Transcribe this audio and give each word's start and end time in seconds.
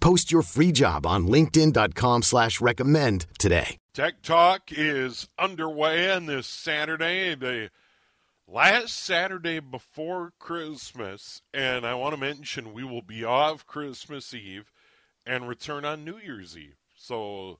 Post 0.00 0.32
your 0.32 0.42
free 0.42 0.72
job 0.72 1.06
on 1.06 1.26
linkedin.com 1.26 2.22
slash 2.22 2.60
recommend 2.60 3.26
today. 3.38 3.76
Tech 3.92 4.22
Talk 4.22 4.70
is 4.70 5.28
underway 5.38 6.10
on 6.10 6.26
this 6.26 6.46
Saturday, 6.46 7.34
the 7.34 7.70
last 8.48 8.96
Saturday 8.96 9.60
before 9.60 10.32
Christmas. 10.38 11.42
And 11.52 11.86
I 11.86 11.94
want 11.94 12.14
to 12.14 12.20
mention 12.20 12.72
we 12.72 12.84
will 12.84 13.02
be 13.02 13.24
off 13.24 13.66
Christmas 13.66 14.32
Eve 14.32 14.72
and 15.26 15.48
return 15.48 15.84
on 15.84 16.04
New 16.04 16.18
Year's 16.18 16.56
Eve. 16.56 16.76
So 16.96 17.58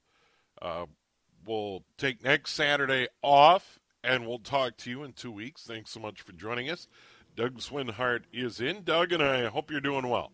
uh, 0.63 0.87
we'll 1.45 1.85
take 1.99 2.25
next 2.25 2.53
Saturday 2.53 3.09
off 3.23 3.81
and 4.03 4.27
we'll 4.27 4.39
talk 4.39 4.77
to 4.79 4.91
you 4.91 5.03
in 5.03 5.13
two 5.13 5.33
weeks. 5.33 5.65
Thanks 5.65 5.91
so 5.91 6.01
much 6.01 6.23
for 6.23 6.33
joining 6.33 6.71
us. 6.71 6.89
Doug 7.37 7.59
Swinhart 7.59 8.23
is 8.33 8.61
in. 8.61 8.83
Doug, 8.83 9.13
and 9.13 9.23
I 9.23 9.47
hope 9.47 9.71
you're 9.71 9.81
doing 9.81 10.09
well. 10.09 10.33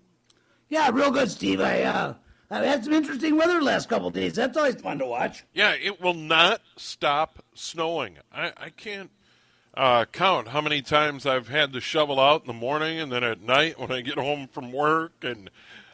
Yeah, 0.68 0.90
real 0.92 1.10
good, 1.10 1.30
Steve. 1.30 1.60
I 1.60 1.82
uh, 1.82 2.14
I've 2.50 2.64
had 2.64 2.84
some 2.84 2.92
interesting 2.92 3.36
weather 3.36 3.58
the 3.58 3.64
last 3.64 3.88
couple 3.88 4.10
days. 4.10 4.34
That's 4.34 4.56
always 4.56 4.76
fun 4.76 4.98
to 4.98 5.06
watch. 5.06 5.44
Yeah, 5.52 5.74
it 5.74 6.00
will 6.00 6.14
not 6.14 6.60
stop 6.76 7.44
snowing. 7.54 8.18
I, 8.32 8.52
I 8.56 8.70
can't 8.70 9.10
uh, 9.74 10.06
count 10.06 10.48
how 10.48 10.60
many 10.60 10.82
times 10.82 11.26
I've 11.26 11.48
had 11.48 11.72
to 11.72 11.80
shovel 11.80 12.18
out 12.18 12.42
in 12.42 12.46
the 12.46 12.52
morning 12.52 12.98
and 12.98 13.12
then 13.12 13.22
at 13.24 13.42
night 13.42 13.78
when 13.78 13.92
I 13.92 14.00
get 14.00 14.18
home 14.18 14.48
from 14.48 14.72
work, 14.72 15.12
and 15.22 15.50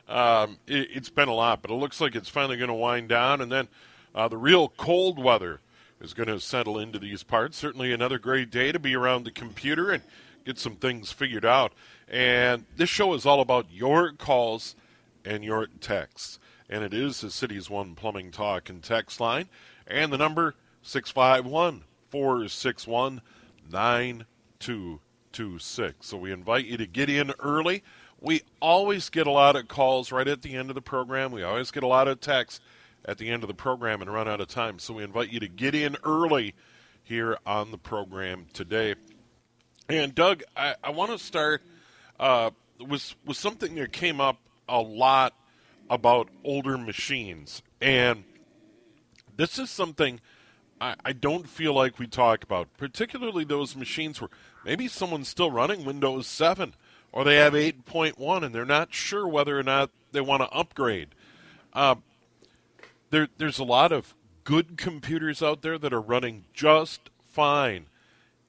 um, 0.08 0.58
it, 0.66 0.90
has 0.92 1.10
been 1.10 1.28
a 1.28 1.34
lot. 1.34 1.62
But 1.62 1.70
it 1.70 1.74
looks 1.74 2.00
like 2.00 2.14
it's 2.14 2.28
finally 2.28 2.56
going 2.56 2.68
to 2.68 2.74
wind 2.74 3.08
down, 3.08 3.40
and 3.40 3.50
then 3.50 3.68
uh, 4.14 4.28
the 4.28 4.38
real 4.38 4.68
cold 4.68 5.18
weather 5.18 5.60
is 6.00 6.14
going 6.14 6.28
to 6.28 6.40
settle 6.40 6.78
into 6.78 6.98
these 6.98 7.22
parts. 7.22 7.56
Certainly, 7.56 7.92
another 7.92 8.18
great 8.18 8.50
day 8.50 8.72
to 8.72 8.78
be 8.78 8.94
around 8.94 9.24
the 9.24 9.30
computer 9.30 9.90
and 9.90 10.02
get 10.44 10.58
some 10.58 10.76
things 10.76 11.12
figured 11.12 11.44
out. 11.44 11.72
And 12.12 12.66
this 12.76 12.90
show 12.90 13.14
is 13.14 13.24
all 13.24 13.40
about 13.40 13.72
your 13.72 14.12
calls 14.12 14.76
and 15.24 15.42
your 15.42 15.66
texts. 15.80 16.38
And 16.68 16.84
it 16.84 16.92
is 16.92 17.22
the 17.22 17.30
City's 17.30 17.70
One 17.70 17.94
Plumbing 17.94 18.30
Talk 18.30 18.68
and 18.68 18.82
Text 18.82 19.18
line. 19.18 19.48
And 19.86 20.12
the 20.12 20.18
number 20.18 20.54
651 20.82 21.84
461 22.10 23.22
9226. 23.70 26.06
So 26.06 26.18
we 26.18 26.30
invite 26.30 26.66
you 26.66 26.76
to 26.76 26.86
get 26.86 27.08
in 27.08 27.32
early. 27.40 27.82
We 28.20 28.42
always 28.60 29.08
get 29.08 29.26
a 29.26 29.30
lot 29.30 29.56
of 29.56 29.68
calls 29.68 30.12
right 30.12 30.28
at 30.28 30.42
the 30.42 30.54
end 30.54 30.68
of 30.68 30.74
the 30.74 30.82
program. 30.82 31.32
We 31.32 31.42
always 31.42 31.70
get 31.70 31.82
a 31.82 31.88
lot 31.88 32.08
of 32.08 32.20
texts 32.20 32.60
at 33.06 33.16
the 33.16 33.30
end 33.30 33.42
of 33.42 33.48
the 33.48 33.54
program 33.54 34.02
and 34.02 34.12
run 34.12 34.28
out 34.28 34.42
of 34.42 34.48
time. 34.48 34.78
So 34.78 34.92
we 34.94 35.02
invite 35.02 35.32
you 35.32 35.40
to 35.40 35.48
get 35.48 35.74
in 35.74 35.96
early 36.04 36.54
here 37.02 37.38
on 37.46 37.70
the 37.70 37.78
program 37.78 38.48
today. 38.52 38.96
And 39.88 40.14
Doug, 40.14 40.42
I, 40.56 40.74
I 40.84 40.90
want 40.90 41.10
to 41.10 41.18
start 41.18 41.62
uh, 42.22 42.50
with 42.78 43.14
with 43.26 43.36
something 43.36 43.74
that 43.74 43.92
came 43.92 44.20
up 44.20 44.38
a 44.68 44.80
lot 44.80 45.34
about 45.90 46.28
older 46.44 46.78
machines, 46.78 47.62
and 47.80 48.24
this 49.36 49.58
is 49.58 49.68
something 49.68 50.20
I, 50.80 50.94
I 51.04 51.12
don't 51.12 51.48
feel 51.48 51.74
like 51.74 51.98
we 51.98 52.06
talk 52.06 52.44
about, 52.44 52.68
particularly 52.76 53.44
those 53.44 53.76
machines 53.76 54.20
where 54.20 54.30
maybe 54.64 54.88
someone's 54.88 55.28
still 55.28 55.50
running 55.50 55.84
Windows 55.84 56.26
7 56.26 56.74
or 57.10 57.24
they 57.24 57.36
have 57.36 57.52
8.1 57.52 58.42
and 58.42 58.54
they're 58.54 58.64
not 58.64 58.94
sure 58.94 59.28
whether 59.28 59.58
or 59.58 59.62
not 59.62 59.90
they 60.12 60.20
want 60.20 60.42
to 60.42 60.48
upgrade. 60.48 61.08
Uh, 61.74 61.96
there, 63.10 63.28
there's 63.36 63.58
a 63.58 63.64
lot 63.64 63.92
of 63.92 64.14
good 64.44 64.78
computers 64.78 65.42
out 65.42 65.62
there 65.62 65.76
that 65.78 65.92
are 65.92 66.00
running 66.00 66.44
just 66.54 67.10
fine 67.28 67.86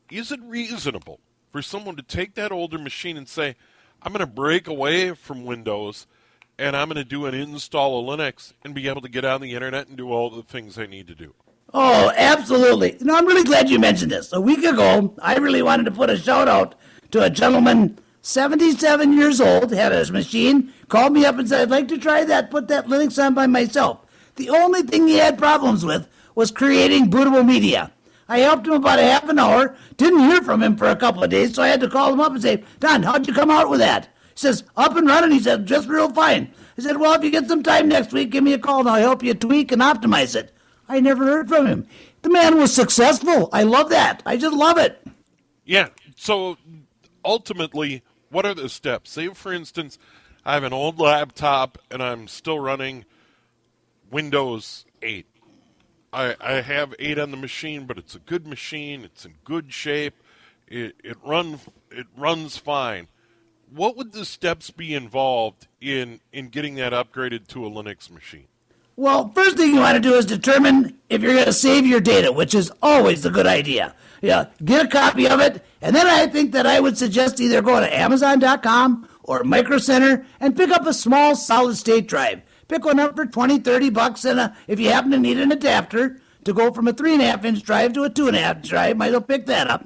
is 0.10 0.32
it 0.32 0.40
reasonable 0.44 1.20
for 1.54 1.62
someone 1.62 1.96
to 1.96 2.02
take 2.02 2.34
that 2.34 2.52
older 2.52 2.80
machine 2.80 3.16
and 3.16 3.30
say, 3.30 3.56
I'm 4.02 4.12
going 4.12 4.26
to 4.26 4.26
break 4.26 4.68
away 4.68 5.14
from 5.14 5.46
Windows 5.46 6.08
and 6.58 6.76
I'm 6.76 6.88
going 6.88 6.98
to 6.98 7.06
do 7.06 7.28
an 7.28 7.36
install 7.36 8.00
of 8.00 8.20
Linux 8.20 8.54
and 8.66 8.74
be 8.74 8.88
able 8.90 9.02
to 9.02 9.10
get 9.10 9.24
on 9.24 9.40
the 9.40 9.54
internet 9.54 9.88
and 9.88 9.96
do 9.96 10.12
all 10.12 10.32
the 10.32 10.42
things 10.42 10.80
I 10.80 10.88
need 10.88 11.08
to 11.08 11.16
do? 11.16 11.36
Oh, 11.72 12.12
absolutely. 12.16 12.98
Know, 13.02 13.16
I'm 13.16 13.28
really 13.28 13.44
glad 13.44 13.70
you 13.70 13.78
mentioned 13.78 14.12
this. 14.12 14.34
A 14.34 14.42
week 14.42 14.64
ago, 14.64 15.14
I 15.22 15.38
really 15.38 15.62
wanted 15.62 15.86
to 15.86 15.92
put 15.92 16.10
a 16.10 16.18
shout 16.18 16.48
out 16.48 16.74
to 17.12 17.24
a 17.24 17.30
gentleman, 17.30 18.00
77 18.24 19.14
years 19.14 19.40
old, 19.40 19.72
had 19.72 19.92
his 19.92 20.12
machine, 20.12 20.74
called 20.90 21.14
me 21.14 21.24
up 21.24 21.38
and 21.38 21.48
said, 21.48 21.62
I'd 21.62 21.70
like 21.70 21.88
to 21.90 22.00
try 22.00 22.24
that, 22.26 22.50
put 22.50 22.68
that 22.70 22.88
Linux 22.88 23.24
on 23.24 23.36
by 23.36 23.46
myself. 23.46 24.00
The 24.38 24.50
only 24.50 24.82
thing 24.82 25.08
he 25.08 25.18
had 25.18 25.38
problems 25.38 25.86
with 25.86 26.08
was 26.34 26.50
creating 26.50 27.12
bootable 27.12 27.46
media. 27.46 27.92
I 28.28 28.40
helped 28.40 28.68
him 28.68 28.74
about 28.74 29.00
a 29.00 29.04
half 29.04 29.28
an 29.30 29.40
hour. 29.40 29.76
Didn't 29.98 30.30
hear 30.30 30.42
from 30.42 30.64
him 30.64 30.78
for 30.78 30.88
a 30.88 30.96
couple 30.96 31.24
of 31.24 31.30
days, 31.30 31.54
so 31.54 31.62
I 31.62 31.68
had 31.68 31.82
to 31.82 31.90
call 31.90 32.14
him 32.14 32.20
up 32.20 32.32
and 32.32 32.42
say, 32.42 32.64
Don, 32.80 33.04
how'd 33.04 33.28
you 33.28 33.34
come 33.34 33.52
out 33.52 33.70
with 33.70 33.80
that? 33.80 34.06
He 34.34 34.40
says, 34.40 34.64
up 34.76 34.96
and 34.96 35.08
running. 35.08 35.32
He 35.32 35.40
said, 35.40 35.66
just 35.66 35.88
real 35.88 36.12
fine. 36.12 36.52
I 36.78 36.82
said, 36.82 36.98
well, 36.98 37.14
if 37.14 37.24
you 37.24 37.30
get 37.30 37.48
some 37.48 37.62
time 37.62 37.88
next 37.88 38.14
week, 38.14 38.32
give 38.32 38.44
me 38.44 38.54
a 38.54 38.60
call 38.60 38.80
and 38.80 38.90
I'll 38.90 39.00
help 39.00 39.24
you 39.24 39.34
tweak 39.34 39.72
and 39.72 39.82
optimize 39.82 40.36
it. 40.36 40.52
I 40.90 41.00
never 41.00 41.24
heard 41.24 41.48
from 41.48 41.68
him. 41.68 41.88
The 42.24 42.30
man 42.30 42.58
was 42.58 42.74
successful. 42.74 43.50
I 43.54 43.64
love 43.64 43.90
that. 43.90 44.24
I 44.26 44.38
just 44.38 44.56
love 44.56 44.78
it. 44.78 45.06
Yeah. 45.66 45.90
So 46.16 46.58
ultimately, 47.24 48.02
what 48.30 48.46
are 48.46 48.56
the 48.56 48.70
steps? 48.70 49.12
Say, 49.12 49.28
for 49.30 49.54
instance, 49.54 50.00
I 50.46 50.56
have 50.56 50.64
an 50.64 50.74
old 50.74 51.00
laptop 51.00 51.78
and 51.92 52.02
I'm 52.02 52.28
still 52.28 52.60
running 52.60 53.06
Windows 54.10 54.86
8. 55.02 55.28
I, 56.14 56.36
I 56.40 56.62
have 56.62 56.94
eight 57.00 57.18
on 57.18 57.32
the 57.32 57.38
machine, 57.38 57.86
but 57.86 57.98
it's 57.98 58.16
a 58.16 58.20
good 58.20 58.46
machine. 58.46 59.04
It's 59.04 59.26
in 59.26 59.34
good 59.44 59.74
shape. 59.74 60.14
It 60.68 60.96
it 61.04 61.18
run 61.26 61.60
it 61.92 62.08
runs 62.16 62.58
fine. 62.58 63.08
What 63.74 63.98
would 63.98 64.14
the 64.14 64.24
steps 64.24 64.70
be 64.70 64.94
involved 64.94 65.68
in 65.82 66.20
in 66.32 66.50
getting 66.50 66.76
that 66.76 66.94
upgraded 66.94 67.48
to 67.48 67.66
a 67.66 67.70
Linux 67.70 68.10
machine? 68.12 68.46
Well, 68.96 69.30
first 69.30 69.58
thing 69.58 69.74
you 69.74 69.80
want 69.80 69.96
to 69.96 70.00
do 70.00 70.14
is 70.14 70.26
determine 70.26 71.00
if 71.10 71.24
you're 71.24 71.34
going 71.34 71.46
to 71.46 71.54
save 71.54 71.88
your 71.88 72.00
data, 72.00 72.32
which 72.32 72.54
is 72.54 72.72
always 72.84 73.26
a 73.26 73.32
good 73.32 73.48
idea. 73.48 73.96
Yeah, 74.22 74.46
get 74.64 74.86
a 74.86 74.88
copy 74.88 75.28
of 75.28 75.40
it, 75.40 75.66
and 75.82 75.96
then 75.96 76.06
I 76.06 76.28
think 76.28 76.52
that 76.52 76.68
I 76.68 76.80
would 76.80 76.98
suggest 76.98 77.42
either 77.42 77.64
go 77.64 77.80
to 77.80 77.98
Amazon.com 77.98 79.10
or 79.24 79.44
Micro 79.44 79.80
Center 79.80 80.26
and 80.40 80.56
pick 80.56 80.70
up 80.70 80.86
a 80.86 80.94
small 80.94 81.36
solid 81.36 81.76
state 81.76 82.08
drive. 82.08 82.44
Pick 82.74 82.86
one 82.86 83.00
up 83.00 83.16
for 83.16 83.28
20, 83.28 83.60
30 83.60 83.92
bucks, 83.92 84.26
and 84.26 84.40
a, 84.40 84.58
if 84.66 84.80
you 84.80 84.90
happen 84.90 85.12
to 85.12 85.20
need 85.20 85.38
an 85.38 85.52
adapter 85.52 86.20
to 86.44 86.54
go 86.54 86.74
from 86.74 86.88
a 86.88 86.94
three 86.94 87.14
and 87.14 87.22
a 87.22 87.26
half 87.26 87.46
inch 87.46 87.62
drive 87.62 87.94
to 87.94 88.02
a 88.02 88.10
two 88.10 88.26
and 88.26 88.36
a 88.36 88.42
half 88.42 88.64
drive, 88.64 88.98
might 88.98 89.10
as 89.10 89.12
well 89.12 89.22
pick 89.22 89.46
that 89.46 89.68
up. 89.68 89.86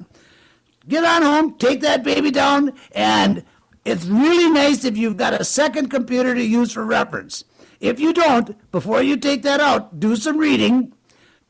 Get 0.88 1.04
on 1.04 1.20
home, 1.20 1.58
take 1.58 1.82
that 1.82 2.02
baby 2.02 2.30
down, 2.30 2.72
and 2.92 3.44
it's 3.84 4.06
really 4.06 4.50
nice 4.50 4.86
if 4.86 4.96
you've 4.96 5.18
got 5.18 5.38
a 5.38 5.44
second 5.44 5.90
computer 5.90 6.34
to 6.34 6.42
use 6.42 6.72
for 6.72 6.82
reference. 6.82 7.44
If 7.78 8.00
you 8.00 8.14
don't, 8.14 8.56
before 8.72 9.02
you 9.02 9.18
take 9.18 9.42
that 9.42 9.60
out, 9.60 10.00
do 10.00 10.16
some 10.16 10.38
reading, 10.38 10.94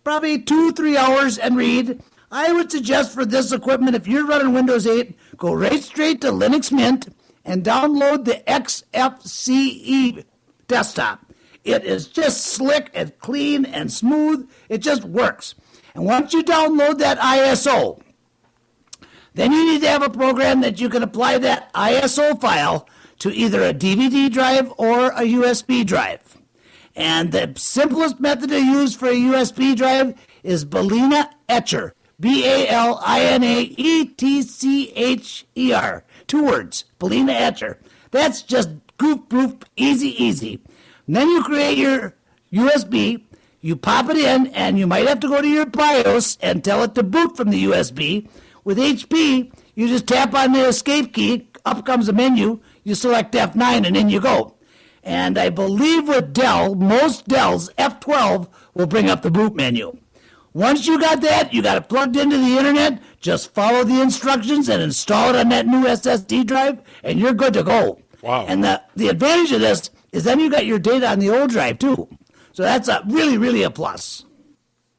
probably 0.03 0.41
two, 0.41 0.73
three 0.73 0.97
hours, 0.97 1.39
and 1.39 1.57
read. 1.57 2.03
I 2.33 2.53
would 2.53 2.73
suggest 2.73 3.15
for 3.15 3.25
this 3.25 3.53
equipment, 3.53 3.95
if 3.95 4.09
you're 4.09 4.27
running 4.27 4.55
Windows 4.55 4.89
8, 4.89 5.17
go 5.37 5.55
right 5.55 5.85
straight 5.85 6.21
to 6.23 6.33
Linux 6.33 6.73
Mint 6.73 7.15
and 7.45 7.62
download 7.62 8.25
the 8.25 8.43
XFCE 8.49 10.25
desktop. 10.67 11.28
It 11.69 11.85
is 11.85 12.06
just 12.09 12.47
slick 12.47 12.91
and 12.94 13.17
clean 13.19 13.67
and 13.67 13.93
smooth. 13.93 14.49
It 14.70 14.79
just 14.79 15.05
works. 15.05 15.55
And 15.94 16.06
once 16.06 16.32
you 16.32 16.43
download 16.43 16.99
that 16.99 17.19
ISO, 17.19 18.00
then 19.35 19.53
you 19.53 19.70
need 19.70 19.82
to 19.82 19.88
have 19.88 20.03
a 20.03 20.09
program 20.09 20.62
that 20.62 20.81
you 20.81 20.88
can 20.88 21.03
apply 21.03 21.37
that 21.38 21.70
ISO 21.75 22.41
file 22.41 22.88
to 23.19 23.31
either 23.31 23.62
a 23.62 23.75
DVD 23.75 24.32
drive 24.32 24.73
or 24.79 25.09
a 25.09 25.23
USB 25.23 25.85
drive. 25.85 26.38
And 26.97 27.32
the 27.32 27.53
simplest 27.56 28.19
method 28.19 28.49
to 28.49 28.59
use 28.64 28.97
for 28.97 29.09
a 29.09 29.14
USB 29.14 29.76
drive 29.76 30.14
is 30.43 30.64
Balina 30.64 31.29
Etcher. 31.50 31.94
B 32.19 32.47
A 32.47 32.67
L 32.69 32.99
I 33.05 33.21
N 33.26 33.44
A 33.44 33.61
E 33.61 34.06
T 34.06 34.41
C 34.41 34.91
H 34.97 35.47
E 35.55 35.73
R. 35.73 36.03
Two 36.26 36.44
words. 36.44 36.87
Balina 36.99 37.32
Etcher. 37.32 37.79
That's 38.11 38.41
just 38.43 38.71
goof 38.97 39.29
proof, 39.29 39.55
easy, 39.76 40.21
easy. 40.23 40.61
And 41.09 41.17
then 41.17 41.31
you 41.31 41.43
create 41.43 41.79
your 41.79 42.15
USB, 42.53 43.25
you 43.63 43.77
pop 43.77 44.11
it 44.11 44.19
in, 44.19 44.49
and 44.49 44.79
you 44.79 44.87
might 44.87 45.09
have 45.09 45.21
to 45.21 45.29
go 45.29 45.41
to 45.41 45.49
your 45.49 45.65
BIOS 45.65 46.37
and 46.43 46.63
tell 46.63 46.83
it 46.85 46.95
to 46.95 47.03
boot 47.03 47.35
from 47.35 47.49
the 47.49 47.65
USB. 47.65 48.29
With 48.63 48.77
HP, 48.77 49.51
you 49.75 49.89
just 49.89 50.07
tap 50.07 50.35
on 50.35 50.53
the 50.53 50.69
escape 50.69 51.15
key, 51.15 51.49
up 51.65 51.87
comes 51.87 52.11
a 52.11 52.13
menu, 52.13 52.61
you 52.85 52.95
select 52.95 53.33
F9, 53.33 53.87
and 53.87 53.97
in 53.97 54.11
you 54.11 54.21
go. 54.21 54.55
And 55.03 55.39
I 55.39 55.49
believe 55.49 56.09
with 56.09 56.35
Dell, 56.35 56.75
most 56.75 57.27
Dells, 57.27 57.71
F12 57.79 58.47
will 58.75 58.87
bring 58.87 59.09
up 59.09 59.23
the 59.23 59.31
boot 59.31 59.55
menu. 59.55 59.97
Once 60.53 60.87
you 60.87 61.01
got 61.01 61.23
that, 61.23 61.55
you 61.55 61.63
got 61.63 61.79
it 61.79 61.89
plugged 61.89 62.17
into 62.17 62.37
the 62.37 62.59
internet, 62.59 63.01
just 63.21 63.55
follow 63.55 63.83
the 63.83 64.03
instructions 64.03 64.69
and 64.69 64.83
install 64.83 65.31
it 65.31 65.37
on 65.37 65.49
that 65.49 65.67
new 65.67 65.85
SSD 65.85 66.45
drive, 66.47 66.83
and 67.03 67.19
you're 67.19 67.33
good 67.33 67.55
to 67.55 67.63
go. 67.63 67.99
Wow. 68.21 68.45
And 68.47 68.63
the, 68.63 68.83
the 68.95 69.09
advantage 69.09 69.53
of 69.53 69.61
this 69.61 69.91
is 70.13 70.25
then 70.25 70.41
you 70.41 70.51
got 70.51 70.67
your 70.67 70.79
data 70.79 71.09
on 71.09 71.19
the 71.19 71.31
old 71.31 71.51
drive 71.51 71.79
too. 71.79 72.09
So 72.53 72.63
that's 72.63 72.89
a 72.89 73.03
really, 73.07 73.39
really 73.39 73.63
a 73.63 73.71
plus. 73.71 74.25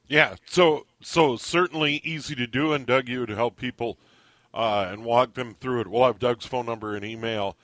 Yeah, 0.08 0.36
so 0.46 0.86
so 1.02 1.38
certainly 1.38 2.02
easy 2.04 2.36
to 2.36 2.48
do, 2.48 2.74
and 2.74 2.86
Doug, 2.86 3.08
you 3.08 3.20
would 3.22 3.30
help 3.30 3.58
people 3.58 3.98
uh, 4.54 4.88
and 4.92 5.04
walk 5.04 5.34
them 5.34 5.56
through 5.60 5.82
it. 5.82 5.88
We'll 5.88 6.06
have 6.06 6.20
Doug's 6.20 6.46
phone 6.46 6.66
number 6.66 6.96
and 6.96 7.06
email 7.06 7.56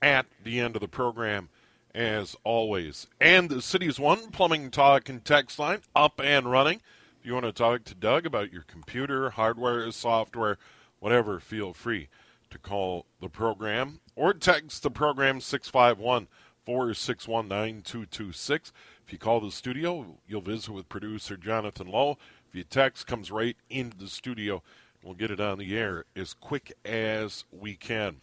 at 0.00 0.26
the 0.42 0.60
end 0.60 0.74
of 0.74 0.80
the 0.80 0.88
program, 0.88 1.48
as 1.94 2.36
always. 2.44 3.06
And 3.20 3.48
the 3.48 3.62
Cities 3.62 4.00
One 4.00 4.30
Plumbing 4.30 4.70
Talk 4.70 5.08
and 5.08 5.24
Text 5.24 5.58
line 5.58 5.80
up 5.94 6.20
and 6.22 6.50
running. 6.50 6.80
If 7.20 7.26
you 7.26 7.34
want 7.34 7.46
to 7.46 7.52
talk 7.52 7.84
to 7.84 7.94
Doug 7.94 8.26
about 8.26 8.52
your 8.52 8.62
computer, 8.62 9.30
hardware, 9.30 9.90
software, 9.92 10.58
whatever, 10.98 11.38
feel 11.38 11.72
free 11.72 12.08
to 12.50 12.58
call 12.58 13.06
the 13.20 13.28
program 13.28 14.00
or 14.16 14.34
text 14.34 14.82
the 14.82 14.90
program 14.90 15.40
651 15.40 16.26
461 16.64 17.48
9226. 17.48 18.72
If 19.04 19.12
you 19.12 19.18
call 19.18 19.40
the 19.40 19.50
studio, 19.50 20.18
you'll 20.26 20.40
visit 20.40 20.70
with 20.70 20.88
producer 20.88 21.36
Jonathan 21.36 21.88
Lowe. 21.88 22.18
If 22.48 22.54
you 22.54 22.64
text, 22.64 23.06
comes 23.06 23.30
right 23.30 23.56
into 23.68 23.96
the 23.96 24.08
studio. 24.08 24.62
We'll 25.02 25.14
get 25.14 25.30
it 25.30 25.40
on 25.40 25.58
the 25.58 25.76
air 25.76 26.04
as 26.14 26.34
quick 26.34 26.72
as 26.84 27.44
we 27.50 27.74
can. 27.74 28.20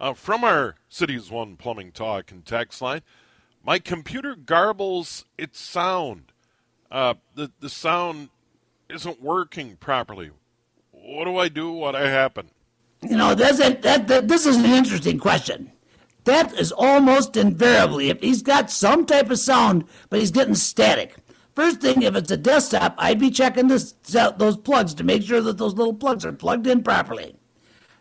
Uh, 0.00 0.14
from 0.14 0.42
our 0.42 0.76
Cities 0.88 1.30
One 1.30 1.56
Plumbing 1.56 1.92
Talk 1.92 2.32
and 2.32 2.44
text 2.44 2.80
line, 2.80 3.02
my 3.64 3.78
computer 3.78 4.34
garbles 4.34 5.24
its 5.38 5.60
sound. 5.60 6.32
Uh, 6.90 7.14
the 7.34 7.52
the 7.60 7.68
sound 7.68 8.30
isn't 8.88 9.22
working 9.22 9.76
properly. 9.76 10.30
What 10.90 11.24
do 11.24 11.36
I 11.36 11.48
do? 11.48 11.72
What 11.72 11.94
happened? 11.94 12.50
You 13.02 13.16
know, 13.16 13.34
that's 13.34 13.60
a, 13.60 13.74
that, 13.74 14.06
that, 14.08 14.28
this 14.28 14.46
is 14.46 14.56
an 14.56 14.66
interesting 14.66 15.18
question. 15.18 15.72
That 16.24 16.54
is 16.54 16.72
almost 16.72 17.36
invariably 17.36 18.10
if 18.10 18.20
he's 18.20 18.42
got 18.42 18.70
some 18.70 19.06
type 19.06 19.30
of 19.30 19.38
sound, 19.38 19.84
but 20.08 20.20
he's 20.20 20.30
getting 20.30 20.54
static. 20.54 21.16
First 21.54 21.80
thing, 21.80 22.02
if 22.02 22.14
it's 22.14 22.30
a 22.30 22.36
desktop, 22.36 22.94
I'd 22.96 23.18
be 23.18 23.30
checking 23.30 23.68
this, 23.68 23.92
those 24.36 24.56
plugs 24.56 24.94
to 24.94 25.04
make 25.04 25.22
sure 25.22 25.40
that 25.42 25.58
those 25.58 25.74
little 25.74 25.94
plugs 25.94 26.24
are 26.24 26.32
plugged 26.32 26.66
in 26.66 26.82
properly. 26.82 27.34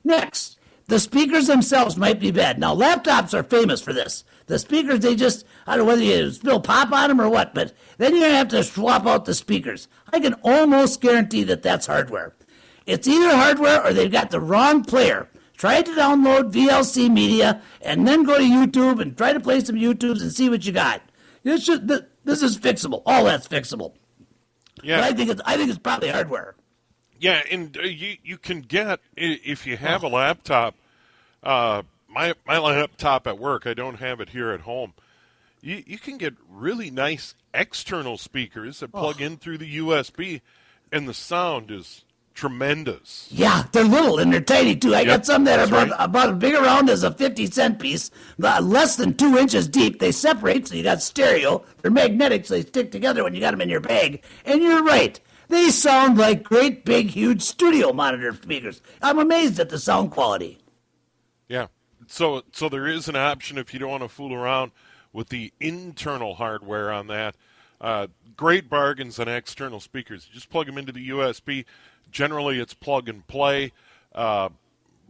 Next, 0.04 0.58
the 0.88 1.00
speakers 1.00 1.48
themselves 1.48 1.98
might 1.98 2.20
be 2.20 2.32
bad. 2.32 2.60
Now, 2.60 2.76
laptops 2.76 3.34
are 3.34 3.44
famous 3.44 3.82
for 3.82 3.94
this. 3.94 4.24
The 4.48 4.60
speakers, 4.60 5.00
they 5.00 5.16
just, 5.16 5.46
I 5.66 5.76
don't 5.76 5.86
know 5.86 5.94
whether 5.94 6.04
you 6.04 6.32
spill 6.32 6.60
pop 6.60 6.92
on 6.92 7.10
them 7.10 7.22
or 7.22 7.30
what, 7.30 7.54
but 7.54 7.74
then 7.98 8.12
you're 8.12 8.22
going 8.22 8.32
to 8.32 8.38
have 8.38 8.48
to 8.50 8.64
swap 8.64 9.06
out 9.06 9.26
the 9.26 9.34
speakers. 9.34 9.88
I 10.12 10.20
can 10.20 10.34
almost 10.44 11.02
guarantee 11.02 11.44
that 11.44 11.64
that's 11.64 11.88
hardware. 11.88 12.34
It's 12.86 13.08
either 13.08 13.36
hardware 13.36 13.86
or 13.86 13.94
they've 13.94 14.12
got 14.12 14.32
the 14.32 14.42
wrong 14.42 14.84
player. 14.84 15.30
Try 15.62 15.84
to 15.84 15.92
download 15.92 16.52
VLC 16.52 17.08
media 17.08 17.62
and 17.84 18.08
then 18.08 18.24
go 18.24 18.36
to 18.36 18.44
YouTube 18.44 19.00
and 19.00 19.16
try 19.16 19.32
to 19.32 19.40
play 19.40 19.60
some 19.60 19.76
YouTubes 19.76 20.20
and 20.20 20.32
see 20.32 20.50
what 20.50 20.66
you 20.66 20.72
got. 20.72 21.04
This, 21.44 21.64
should, 21.64 21.88
this 21.88 22.42
is 22.42 22.58
fixable. 22.58 23.04
All 23.06 23.26
that's 23.26 23.48
fixable. 23.48 23.94
Yeah, 24.82 24.98
but 24.98 25.04
I 25.04 25.14
think 25.14 25.30
it's 25.30 25.42
I 25.46 25.58
think 25.58 25.70
it's 25.70 25.78
probably 25.78 26.10
hardware. 26.10 26.56
Yeah, 27.20 27.44
and 27.52 27.78
uh, 27.78 27.82
you 27.82 28.18
you 28.24 28.40
can 28.40 28.62
get 28.62 29.02
if 29.16 29.68
you 29.68 29.78
have 29.78 30.02
a 30.02 30.08
laptop. 30.08 30.74
Uh, 31.44 31.84
my 32.08 32.34
my 32.48 32.58
laptop 32.58 33.28
at 33.28 33.38
work, 33.38 33.68
I 33.68 33.76
don't 33.76 34.00
have 34.00 34.20
it 34.20 34.30
here 34.30 34.50
at 34.50 34.62
home. 34.62 34.96
You 35.62 35.84
you 35.86 36.00
can 36.00 36.18
get 36.18 36.34
really 36.50 36.90
nice 36.90 37.36
external 37.54 38.18
speakers 38.18 38.80
that 38.80 38.94
plug 38.94 39.18
oh. 39.20 39.26
in 39.26 39.38
through 39.38 39.60
the 39.60 39.78
USB, 39.78 40.42
and 40.92 41.08
the 41.08 41.14
sound 41.14 41.70
is 41.70 42.04
tremendous. 42.34 43.28
Yeah, 43.32 43.64
they're 43.72 43.84
little 43.84 44.20
and 44.20 44.32
they're 44.32 44.42
tiny 44.42 44.76
too. 44.76 44.96
I 44.96 45.02
yep, 45.02 45.08
got 45.08 45.26
some 45.26 45.44
that 45.46 45.60
are 45.60 45.66
about, 45.66 45.90
right. 45.90 45.98
about 46.00 46.30
as 46.30 46.38
big 46.38 46.56
around 46.56 46.90
as 46.90 47.04
a 47.04 47.12
50 47.12 47.46
cent 47.48 47.80
piece, 47.80 48.12
less 48.38 48.96
than 48.96 49.16
two 49.16 49.38
inches 49.38 49.68
deep. 49.68 50.00
They 50.00 50.12
separate, 50.12 50.68
so 50.68 50.76
you 50.76 50.84
got 50.84 51.02
stereo. 51.02 51.64
They're 51.82 51.92
magnetic, 51.92 52.46
so 52.46 52.56
they 52.56 52.62
stick 52.62 52.92
together 52.92 53.24
when 53.24 53.34
you 53.34 53.42
got 53.42 53.52
them 53.52 53.62
in 53.62 53.70
your 53.70 53.80
bag. 53.80 54.24
And 54.46 54.62
you're 54.62 54.84
right. 54.84 55.20
They 55.50 55.70
sound 55.70 56.18
like 56.18 56.44
great 56.44 56.86
big 56.86 57.10
huge 57.10 57.42
studio 57.42 57.92
monitor 57.92 58.34
speakers. 58.34 58.82
I'm 59.02 59.20
amazed 59.20 59.60
at 59.60 59.70
the 59.70 59.80
sound 59.80 60.12
quality. 60.12 60.60
Yeah. 61.50 61.68
So 62.08 62.44
so 62.54 62.70
there 62.70 62.88
is 62.88 63.10
an 63.10 63.16
option 63.18 63.58
if 63.58 63.74
you 63.74 63.80
don't 63.80 63.92
want 63.92 64.04
to 64.04 64.10
fool 64.10 64.34
around 64.34 64.72
with 65.12 65.30
the 65.30 65.52
internal 65.60 66.36
hardware 66.36 66.92
on 66.92 67.08
that. 67.08 67.36
Uh, 67.82 68.08
great 68.38 68.70
bargains 68.70 69.20
on 69.20 69.28
external 69.28 69.80
speakers. 69.80 70.26
Just 70.26 70.50
plug 70.50 70.68
them 70.68 70.78
into 70.78 70.92
the 70.92 71.10
USB. 71.10 71.66
Generally, 72.12 72.60
it's 72.60 72.74
plug 72.74 73.10
and 73.10 73.26
play. 73.28 73.72
Uh, 74.14 74.50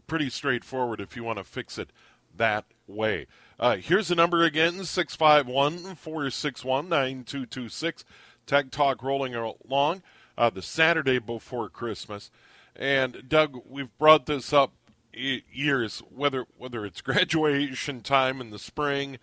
pretty 0.07 0.29
straightforward 0.29 0.99
if 1.01 1.15
you 1.15 1.23
want 1.23 1.37
to 1.37 1.43
fix 1.43 1.77
it 1.77 1.89
that 2.35 2.65
way. 2.87 3.27
Uh, 3.59 3.77
here's 3.77 4.07
the 4.07 4.15
number 4.15 4.43
again 4.43 4.83
651 4.83 5.95
461 5.95 6.89
9226. 6.89 8.05
Tech 8.45 8.71
Talk 8.71 9.03
rolling 9.03 9.35
along 9.35 10.01
uh, 10.37 10.49
the 10.49 10.61
Saturday 10.61 11.19
before 11.19 11.69
Christmas. 11.69 12.31
And 12.75 13.23
Doug, 13.27 13.61
we've 13.67 13.95
brought 13.97 14.25
this 14.25 14.51
up 14.53 14.73
years, 15.13 16.01
whether 16.09 16.45
whether 16.57 16.85
it's 16.85 17.01
graduation 17.01 18.01
time 18.01 18.41
in 18.41 18.49
the 18.49 18.59
spring 18.59 19.17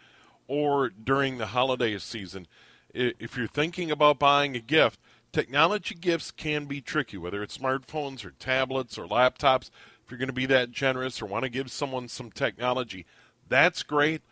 or 0.46 0.88
during 0.88 1.38
the 1.38 1.46
holiday 1.46 1.98
season. 1.98 2.46
If 2.94 3.36
you're 3.36 3.46
thinking 3.46 3.90
about 3.90 4.18
buying 4.18 4.56
a 4.56 4.60
gift, 4.60 4.98
technology 5.32 5.94
gifts 5.94 6.30
can 6.30 6.66
be 6.66 6.80
tricky, 6.80 7.16
whether 7.16 7.42
it's 7.42 7.58
smartphones 7.58 8.24
or 8.24 8.30
tablets 8.30 8.98
or 8.98 9.06
laptops. 9.06 9.70
If 10.04 10.10
you're 10.10 10.18
going 10.18 10.28
to 10.28 10.32
be 10.32 10.46
that 10.46 10.70
generous 10.70 11.20
or 11.20 11.26
want 11.26 11.44
to 11.44 11.50
give 11.50 11.70
someone 11.70 12.08
some 12.08 12.30
technology, 12.30 13.06
that's 13.48 13.82
great. 13.82 14.22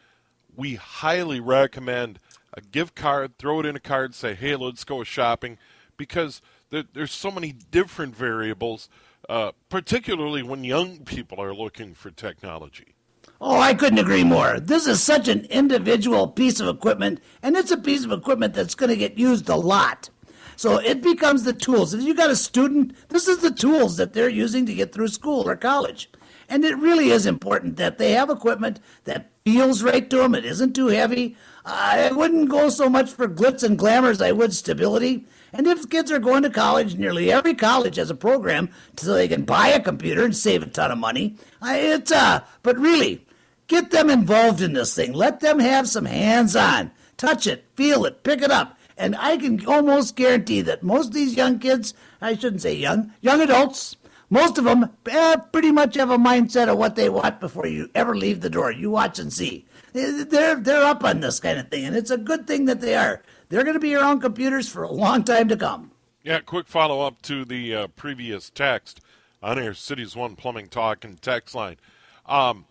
We 0.55 0.77
highly 0.77 1.41
recommend 1.41 2.19
a 2.55 2.61
gift 2.61 2.95
card, 2.95 3.39
throw 3.39 3.61
it 3.61 3.67
in 3.67 3.77
a 3.77 3.81
card, 3.81 4.15
say, 4.15 4.35
hey, 4.35 4.57
let's 4.57 4.85
go 4.85 5.05
shopping, 5.05 5.59
because– 5.97 6.41
there, 6.71 6.85
there's 6.93 7.13
so 7.13 7.31
many 7.31 7.53
different 7.53 8.17
variables, 8.17 8.89
uh, 9.29 9.53
particularly 9.69 10.43
when 10.43 10.65
young 10.65 11.05
people 11.05 11.41
are 11.41 11.55
looking 11.55 11.95
for 11.95 12.11
technology. 12.11 12.95
Oh, 13.41 13.61
I 13.61 13.75
couldn't 13.75 13.99
agree 13.99 14.25
more. 14.25 14.59
This 14.59 14.87
is 14.87 15.03
such 15.03 15.29
an 15.29 15.45
individual 15.47 16.29
piece 16.29 16.59
of 16.59 16.75
equipment, 16.75 17.21
and 17.43 17.57
it's 17.57 17.71
a 17.71 17.77
piece 17.77 18.05
of 18.05 18.13
equipment 18.13 18.55
that's 18.55 18.75
going 18.75 18.91
to 18.91 18.97
get 18.97 19.19
used 19.19 19.49
a 19.49 19.57
lot. 19.57 20.11
So 20.57 20.79
it 20.79 21.03
becomes 21.03 21.45
the 21.45 21.53
tools. 21.53 21.95
If 21.95 22.03
you 22.03 22.15
got 22.15 22.31
a 22.31 22.37
student, 22.37 22.97
this 23.09 23.29
is 23.29 23.39
the 23.39 23.51
tools 23.51 23.97
that 23.99 24.15
they're 24.15 24.29
using 24.29 24.67
to 24.67 24.75
get 24.75 24.93
through 24.93 25.09
school 25.09 25.49
or 25.49 25.55
college. 25.55 26.11
And 26.49 26.65
it 26.65 26.79
really 26.79 27.11
is 27.11 27.27
important 27.27 27.77
that 27.77 27.99
they 27.99 28.13
have 28.13 28.31
equipment 28.31 28.81
that 29.05 29.31
feels 29.45 29.83
right 29.83 30.09
to 30.09 30.19
them. 30.19 30.35
It 30.35 30.45
isn't 30.45 30.75
too 30.75 30.89
heavy. 30.89 31.37
I 31.65 32.13
wouldn't 32.13 32.49
go 32.49 32.69
so 32.69 32.89
much 32.89 33.11
for 33.11 33.27
glitz 33.27 33.65
and 33.65 33.77
glamour 33.77 34.11
as 34.11 34.23
I 34.23 34.33
would 34.33 34.55
stability. 34.55 35.27
And 35.53 35.67
if 35.67 35.91
kids 35.91 36.13
are 36.13 36.21
going 36.21 36.45
to 36.45 36.51
college, 36.51 36.95
nearly 36.95 37.33
every 37.33 37.55
college 37.55 37.97
has 37.97 38.11
a 38.11 38.15
program 38.15 38.71
so 38.97 39.13
they 39.13 39.29
can 39.29 39.45
buy 39.45 39.69
a 39.69 39.81
computer 39.81 40.25
and 40.25 40.37
save 40.37 40.63
a 40.63 40.67
ton 40.67 40.93
of 40.93 40.99
money. 40.99 41.37
It's 41.63 42.13
uh, 42.13 42.45
but 42.63 42.79
really, 42.79 43.27
get 43.67 43.91
them 43.91 44.09
involved 44.09 44.61
in 44.61 44.75
this 44.75 44.95
thing. 44.95 45.13
Let 45.13 45.41
them 45.41 45.59
have 45.59 45.89
some 45.89 46.05
hands-on. 46.05 46.93
Touch 47.17 47.47
it, 47.47 47.65
feel 47.75 48.05
it, 48.05 48.23
pick 48.23 48.43
it 48.43 48.51
up. 48.51 48.76
And 48.97 49.15
I 49.17 49.37
can 49.37 49.65
almost 49.67 50.17
guarantee 50.17 50.63
that 50.63 50.83
most 50.83 51.09
of 51.09 51.15
these 51.15 51.37
young 51.37 51.59
kids, 51.59 51.95
I 52.21 52.35
shouldn't 52.35 52.63
say 52.63 52.75
young, 52.75 53.13
young 53.21 53.41
adults, 53.41 53.97
most 54.31 54.59
of 54.59 54.65
them 54.65 54.91
eh, 55.07 55.37
pretty 55.53 55.71
much 55.71 55.95
have 55.95 56.11
a 56.11 56.19
mindset 56.19 56.69
of 56.69 56.79
what 56.79 56.97
they 56.97 57.09
want 57.09 57.39
before 57.41 57.67
you 57.67 57.91
ever 57.95 58.17
leave 58.17 58.41
the 58.41 58.51
door. 58.51 58.73
You 58.73 58.91
watch 58.91 59.19
and 59.19 59.33
see. 59.33 59.67
They're, 59.93 60.57
they're 60.57 60.85
up 60.85 61.05
on 61.05 61.21
this 61.21 61.41
kind 61.41 61.59
of 61.59 61.69
thing, 61.69 61.85
and 61.85 61.97
it's 61.97 62.11
a 62.11 62.19
good 62.19 62.47
thing 62.47 62.65
that 62.67 62.81
they 62.81 62.95
are 62.95 63.23
they're 63.49 63.63
going 63.63 63.75
to 63.75 63.81
be 63.81 63.95
around 63.95 64.21
computers 64.21 64.69
for 64.69 64.83
a 64.83 64.91
long 64.91 65.23
time 65.23 65.49
to 65.49 65.57
come. 65.57 65.93
Yeah, 66.23 66.41
quick 66.41 66.67
follow 66.67 67.03
up 67.03 67.23
to 67.23 67.45
the 67.45 67.75
uh, 67.75 67.87
previous 67.89 68.51
text 68.51 69.01
on 69.43 69.63
our 69.63 69.75
Cities 69.75 70.17
One 70.17 70.35
Plumbing 70.35 70.69
Talk 70.69 71.05
and 71.05 71.21
text 71.23 71.55
line. 71.55 71.77
Um, 72.27 72.65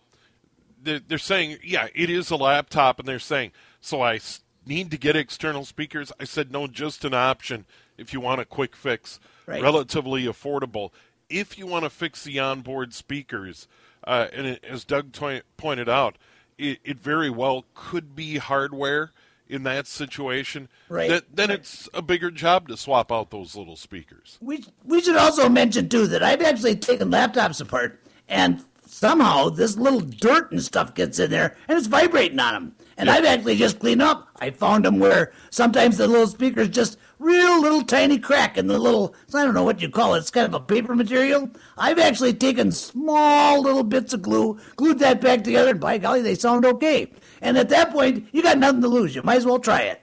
they're, 0.82 1.00
they're 1.00 1.18
saying, 1.18 1.58
yeah, 1.64 1.88
it 1.94 2.10
is 2.10 2.30
a 2.30 2.36
laptop, 2.36 2.98
and 2.98 3.08
they're 3.08 3.18
saying, 3.18 3.52
so 3.80 4.02
I 4.02 4.20
need 4.66 4.90
to 4.90 4.98
get 4.98 5.16
external 5.16 5.64
speakers. 5.64 6.12
I 6.20 6.24
said, 6.24 6.50
no, 6.50 6.66
just 6.66 7.04
an 7.04 7.14
option 7.14 7.64
if 7.96 8.12
you 8.12 8.20
want 8.20 8.40
a 8.40 8.44
quick 8.44 8.76
fix, 8.76 9.18
Right. 9.46 9.62
relatively 9.62 10.24
affordable. 10.24 10.90
If 11.30 11.56
you 11.56 11.66
want 11.66 11.84
to 11.84 11.90
fix 11.90 12.24
the 12.24 12.38
onboard 12.40 12.92
speakers, 12.92 13.68
uh, 14.04 14.26
and 14.32 14.46
it, 14.46 14.64
as 14.64 14.84
Doug 14.84 15.12
toi- 15.12 15.42
pointed 15.56 15.88
out, 15.88 16.16
it, 16.58 16.78
it 16.84 16.98
very 16.98 17.30
well 17.30 17.64
could 17.74 18.14
be 18.16 18.36
hardware 18.38 19.12
in 19.48 19.62
that 19.62 19.86
situation. 19.86 20.68
Right. 20.88 21.08
That, 21.08 21.36
then 21.36 21.50
it's 21.50 21.88
a 21.94 22.02
bigger 22.02 22.30
job 22.32 22.66
to 22.68 22.76
swap 22.76 23.12
out 23.12 23.30
those 23.30 23.54
little 23.54 23.76
speakers. 23.76 24.38
We 24.40 24.64
we 24.84 25.00
should 25.00 25.16
also 25.16 25.48
mention 25.48 25.88
too 25.88 26.06
that 26.08 26.22
I've 26.22 26.42
actually 26.42 26.76
taken 26.76 27.10
laptops 27.10 27.60
apart, 27.60 28.02
and 28.28 28.64
somehow 28.86 29.48
this 29.48 29.76
little 29.76 30.00
dirt 30.00 30.50
and 30.50 30.62
stuff 30.62 30.94
gets 30.94 31.18
in 31.18 31.30
there, 31.30 31.56
and 31.68 31.76
it's 31.78 31.86
vibrating 31.86 32.40
on 32.40 32.54
them. 32.54 32.76
And 32.96 33.10
I've 33.10 33.26
actually 33.26 33.56
just 33.56 33.78
cleaned 33.78 34.00
up. 34.00 34.28
I 34.36 34.50
found 34.50 34.84
them 34.84 34.98
where 34.98 35.32
sometimes 35.50 35.98
the 35.98 36.06
little 36.06 36.26
speakers 36.26 36.70
just 36.70 36.98
real 37.18 37.60
little 37.60 37.82
tiny 37.82 38.18
crack 38.18 38.56
in 38.56 38.66
the 38.66 38.78
little 38.78 39.14
I 39.34 39.44
don't 39.44 39.54
know 39.54 39.64
what 39.64 39.82
you 39.82 39.90
call 39.90 40.14
it. 40.14 40.18
It's 40.18 40.30
kind 40.30 40.46
of 40.46 40.54
a 40.54 40.60
paper 40.60 40.94
material. 40.94 41.50
I've 41.76 41.98
actually 41.98 42.32
taken 42.32 42.72
small 42.72 43.60
little 43.60 43.82
bits 43.82 44.14
of 44.14 44.22
glue, 44.22 44.58
glued 44.76 44.98
that 45.00 45.20
back 45.20 45.44
together, 45.44 45.70
and 45.70 45.80
by 45.80 45.98
golly, 45.98 46.22
they 46.22 46.34
sound 46.34 46.64
okay. 46.64 47.12
And 47.42 47.58
at 47.58 47.68
that 47.68 47.92
point, 47.92 48.28
you 48.32 48.42
got 48.42 48.58
nothing 48.58 48.80
to 48.82 48.88
lose. 48.88 49.14
You 49.14 49.22
might 49.22 49.36
as 49.36 49.46
well 49.46 49.58
try 49.58 49.82
it. 49.82 50.02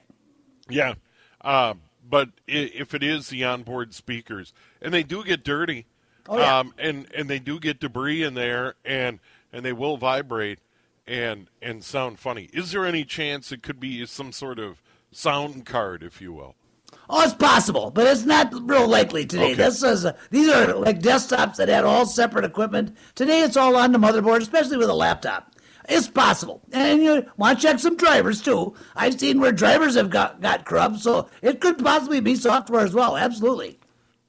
Yeah, 0.68 0.94
uh, 1.40 1.74
but 2.08 2.30
if 2.46 2.94
it 2.94 3.02
is 3.02 3.28
the 3.28 3.44
onboard 3.44 3.92
speakers, 3.92 4.52
and 4.80 4.94
they 4.94 5.02
do 5.02 5.24
get 5.24 5.44
dirty, 5.44 5.86
Oh, 6.28 6.38
yeah. 6.38 6.58
um, 6.58 6.74
and 6.78 7.06
and 7.14 7.28
they 7.28 7.38
do 7.38 7.60
get 7.60 7.80
debris 7.80 8.22
in 8.22 8.34
there, 8.34 8.74
and 8.84 9.20
and 9.52 9.64
they 9.64 9.72
will 9.72 9.96
vibrate 9.96 10.58
and 11.06 11.48
and 11.60 11.84
sound 11.84 12.18
funny. 12.18 12.48
Is 12.52 12.72
there 12.72 12.84
any 12.84 13.04
chance 13.04 13.52
it 13.52 13.62
could 13.62 13.80
be 13.80 14.06
some 14.06 14.32
sort 14.32 14.58
of 14.58 14.82
sound 15.12 15.66
card, 15.66 16.02
if 16.02 16.20
you 16.20 16.32
will? 16.32 16.54
Oh, 17.10 17.22
it's 17.22 17.34
possible, 17.34 17.90
but 17.90 18.06
it's 18.06 18.24
not 18.24 18.52
real 18.68 18.88
likely 18.88 19.26
today. 19.26 19.52
Okay. 19.52 19.54
This 19.54 19.82
is 19.82 20.06
uh, 20.06 20.14
these 20.30 20.48
are 20.48 20.74
like 20.74 21.00
desktops 21.00 21.56
that 21.56 21.68
had 21.68 21.84
all 21.84 22.06
separate 22.06 22.44
equipment. 22.44 22.96
Today, 23.14 23.40
it's 23.40 23.56
all 23.56 23.76
on 23.76 23.92
the 23.92 23.98
motherboard, 23.98 24.40
especially 24.40 24.78
with 24.78 24.88
a 24.88 24.94
laptop. 24.94 25.50
It's 25.86 26.08
possible, 26.08 26.62
and 26.72 27.02
you 27.02 27.26
want 27.36 27.60
to 27.60 27.66
check 27.66 27.78
some 27.78 27.96
drivers 27.96 28.40
too. 28.40 28.74
I've 28.96 29.20
seen 29.20 29.38
where 29.38 29.52
drivers 29.52 29.96
have 29.96 30.08
got 30.08 30.40
got 30.40 30.64
corrupt, 30.64 31.00
so 31.00 31.28
it 31.42 31.60
could 31.60 31.78
possibly 31.78 32.20
be 32.20 32.36
software 32.36 32.84
as 32.84 32.94
well. 32.94 33.18
Absolutely. 33.18 33.78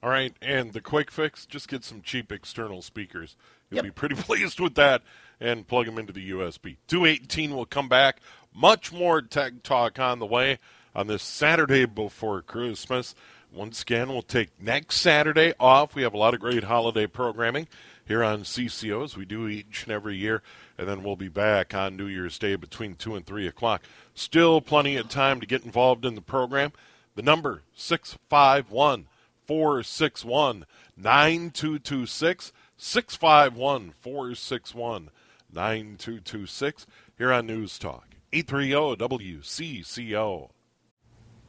All 0.06 0.12
right, 0.12 0.36
and 0.40 0.72
the 0.72 0.82
quick 0.82 1.10
fix, 1.10 1.48
just 1.48 1.68
get 1.68 1.84
some 1.84 2.04
cheap 2.04 2.32
external 2.32 2.84
speakers. 2.84 3.36
You'll 3.72 3.78
Yep. 3.78 3.84
be 3.86 3.90
pretty 3.90 4.14
pleased 4.22 4.60
with 4.60 4.76
that, 4.76 5.02
and 5.40 5.68
plug 5.68 5.88
them 5.88 5.98
into 5.98 6.14
the 6.14 6.30
USB. 6.30 6.78
218 6.86 7.56
will 7.56 7.66
come 7.66 7.90
back. 7.90 8.20
Much 8.54 8.94
more 8.94 9.20
tech 9.24 9.64
talk 9.64 9.98
on 9.98 10.20
the 10.20 10.28
way 10.28 10.60
on 10.94 11.08
this 11.08 11.24
Saturday 11.24 11.86
before 11.86 12.44
Christmas. 12.44 13.16
Once 13.52 13.82
again, 13.82 14.10
we'll 14.10 14.22
take 14.22 14.50
next 14.62 14.98
Saturday 14.98 15.56
off. 15.60 15.96
We 15.96 16.04
have 16.04 16.14
a 16.14 16.20
lot 16.20 16.36
of 16.36 16.40
great 16.40 16.66
holiday 16.66 17.08
programming 17.08 17.68
here 18.08 18.24
on 18.24 18.44
CCO 18.44 19.04
as 19.04 19.18
we 19.18 19.26
do 19.26 19.48
each 19.48 19.86
and 19.86 19.92
every 19.92 20.18
year, 20.18 20.44
and 20.78 20.88
then 20.88 21.02
we'll 21.02 21.16
be 21.16 21.30
back 21.30 21.74
on 21.74 21.98
New 21.98 22.06
Year's 22.06 22.38
Day 22.38 22.56
between 22.56 22.94
2 22.94 23.16
and 23.16 23.26
3 23.26 23.48
o'clock. 23.48 23.82
Still 24.14 24.62
plenty 24.62 24.98
of 24.98 25.10
time 25.10 25.40
to 25.40 25.48
get 25.48 25.66
involved 25.66 26.06
in 26.06 26.14
the 26.14 26.22
program. 26.22 26.74
The 27.16 27.24
number 27.24 27.64
651 27.74 29.08
461 29.46 30.66
9226. 30.98 32.52
651 32.78 33.94
461 34.02 35.10
9226 35.52 36.86
here 37.18 37.32
on 37.32 37.48
News 37.48 37.80
Talk. 37.80 38.08
oh, 38.12 38.18
830 38.34 38.96
WCCO. 38.98 40.50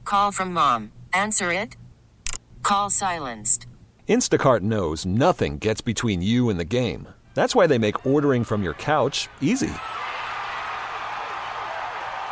Call 0.04 0.32
from 0.32 0.52
mom. 0.52 0.92
Answer 1.12 1.50
it. 1.50 1.76
Call 2.62 2.90
silenced. 2.90 3.66
Instacart 4.08 4.60
knows 4.60 5.04
nothing 5.04 5.58
gets 5.58 5.80
between 5.80 6.22
you 6.22 6.48
and 6.48 6.60
the 6.60 6.64
game. 6.64 7.08
That's 7.34 7.56
why 7.56 7.66
they 7.66 7.78
make 7.78 8.06
ordering 8.06 8.44
from 8.44 8.62
your 8.62 8.74
couch 8.74 9.28
easy. 9.40 9.72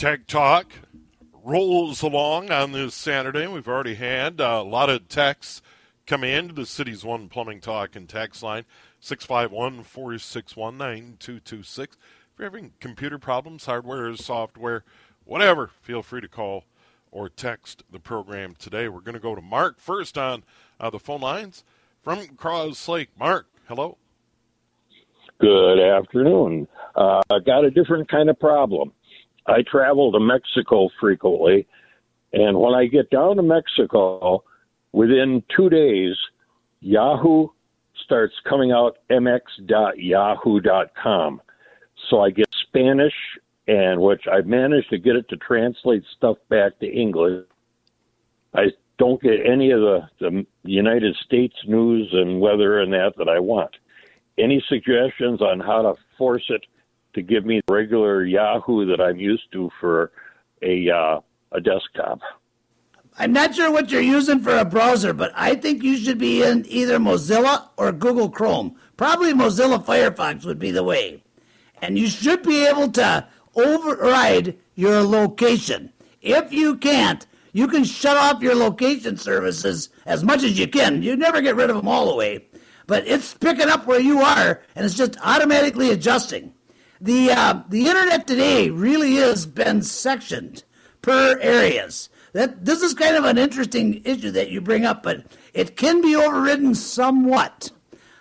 Tech 0.00 0.26
Talk 0.26 0.72
rolls 1.44 2.00
along 2.00 2.50
on 2.50 2.72
this 2.72 2.94
Saturday. 2.94 3.46
We've 3.46 3.68
already 3.68 3.96
had 3.96 4.40
uh, 4.40 4.62
a 4.62 4.66
lot 4.66 4.88
of 4.88 5.08
texts 5.08 5.60
come 6.06 6.24
in 6.24 6.48
to 6.48 6.54
the 6.54 6.64
city's 6.64 7.04
one 7.04 7.28
plumbing 7.28 7.60
talk 7.60 7.94
and 7.94 8.08
text 8.08 8.42
line 8.42 8.64
651 9.00 9.82
461 9.82 10.78
9226. 10.78 11.96
If 11.96 12.38
you're 12.38 12.46
having 12.48 12.72
computer 12.80 13.18
problems, 13.18 13.66
hardware, 13.66 14.16
software, 14.16 14.84
whatever, 15.26 15.68
feel 15.82 16.02
free 16.02 16.22
to 16.22 16.28
call 16.28 16.64
or 17.12 17.28
text 17.28 17.82
the 17.92 18.00
program 18.00 18.54
today. 18.58 18.88
We're 18.88 19.00
going 19.00 19.12
to 19.12 19.20
go 19.20 19.34
to 19.34 19.42
Mark 19.42 19.80
first 19.80 20.16
on 20.16 20.44
uh, 20.80 20.88
the 20.88 20.98
phone 20.98 21.20
lines 21.20 21.62
from 22.02 22.26
Cross 22.38 22.88
Lake. 22.88 23.10
Mark, 23.18 23.48
hello. 23.68 23.98
Good 25.40 25.78
afternoon. 25.78 26.68
Uh, 26.96 27.20
I 27.28 27.38
got 27.40 27.66
a 27.66 27.70
different 27.70 28.10
kind 28.10 28.30
of 28.30 28.40
problem. 28.40 28.92
I 29.46 29.62
travel 29.62 30.12
to 30.12 30.20
Mexico 30.20 30.88
frequently, 31.00 31.66
and 32.32 32.58
when 32.58 32.74
I 32.74 32.86
get 32.86 33.10
down 33.10 33.36
to 33.36 33.42
Mexico, 33.42 34.44
within 34.92 35.42
two 35.54 35.68
days, 35.68 36.16
Yahoo 36.80 37.48
starts 38.04 38.34
coming 38.48 38.72
out 38.72 38.98
mx.yahoo.com. 39.10 39.42
So 42.08 42.20
I 42.20 42.30
get 42.30 42.48
Spanish, 42.66 43.14
and 43.68 44.00
which 44.00 44.26
I've 44.30 44.46
managed 44.46 44.90
to 44.90 44.98
get 44.98 45.16
it 45.16 45.28
to 45.28 45.36
translate 45.36 46.04
stuff 46.16 46.38
back 46.48 46.78
to 46.80 46.86
English. 46.86 47.44
I 48.54 48.72
don't 48.98 49.22
get 49.22 49.46
any 49.46 49.70
of 49.70 49.80
the, 49.80 50.08
the 50.18 50.44
United 50.64 51.16
States 51.16 51.56
news 51.66 52.08
and 52.12 52.40
weather 52.40 52.80
and 52.80 52.92
that 52.92 53.14
that 53.16 53.28
I 53.28 53.38
want. 53.38 53.70
Any 54.38 54.62
suggestions 54.68 55.40
on 55.40 55.60
how 55.60 55.82
to 55.82 55.94
force 56.18 56.44
it 56.48 56.64
to 57.14 57.22
give 57.22 57.44
me 57.44 57.60
the 57.66 57.72
regular 57.72 58.24
Yahoo 58.24 58.86
that 58.86 59.00
I'm 59.00 59.18
used 59.18 59.50
to 59.52 59.70
for 59.80 60.12
a 60.62 60.90
uh, 60.90 61.20
a 61.52 61.60
desktop? 61.60 62.20
I'm 63.18 63.32
not 63.32 63.54
sure 63.54 63.70
what 63.70 63.90
you're 63.90 64.00
using 64.00 64.40
for 64.40 64.56
a 64.56 64.64
browser, 64.64 65.12
but 65.12 65.32
I 65.34 65.54
think 65.54 65.82
you 65.82 65.96
should 65.96 66.18
be 66.18 66.42
in 66.42 66.64
either 66.68 66.98
Mozilla 66.98 67.68
or 67.76 67.92
Google 67.92 68.30
Chrome. 68.30 68.76
Probably 68.96 69.32
Mozilla 69.32 69.84
Firefox 69.84 70.44
would 70.44 70.58
be 70.58 70.70
the 70.70 70.84
way. 70.84 71.22
And 71.82 71.98
you 71.98 72.08
should 72.08 72.42
be 72.42 72.66
able 72.66 72.90
to 72.92 73.26
override 73.54 74.56
your 74.74 75.02
location. 75.02 75.92
If 76.22 76.52
you 76.52 76.76
can't, 76.76 77.26
you 77.52 77.66
can 77.66 77.84
shut 77.84 78.16
off 78.16 78.42
your 78.42 78.54
location 78.54 79.16
services 79.16 79.88
as 80.06 80.22
much 80.22 80.42
as 80.42 80.58
you 80.58 80.68
can. 80.68 81.02
You 81.02 81.16
never 81.16 81.40
get 81.40 81.56
rid 81.56 81.70
of 81.70 81.76
them 81.76 81.88
all 81.88 82.08
the 82.08 82.16
way. 82.16 82.46
But 82.86 83.06
it's 83.06 83.34
picking 83.34 83.68
up 83.68 83.86
where 83.86 84.00
you 84.00 84.20
are, 84.20 84.62
and 84.74 84.84
it's 84.84 84.94
just 84.94 85.16
automatically 85.22 85.90
adjusting. 85.90 86.52
The, 87.00 87.30
uh, 87.30 87.62
the 87.68 87.86
internet 87.86 88.26
today 88.26 88.70
really 88.70 89.14
has 89.16 89.46
been 89.46 89.82
sectioned 89.82 90.64
per 91.02 91.38
areas. 91.40 92.10
That 92.32 92.64
this 92.64 92.82
is 92.82 92.94
kind 92.94 93.16
of 93.16 93.24
an 93.24 93.38
interesting 93.38 94.02
issue 94.04 94.30
that 94.32 94.50
you 94.50 94.60
bring 94.60 94.84
up, 94.84 95.02
but 95.02 95.24
it 95.52 95.76
can 95.76 96.00
be 96.00 96.14
overridden 96.14 96.74
somewhat. 96.74 97.70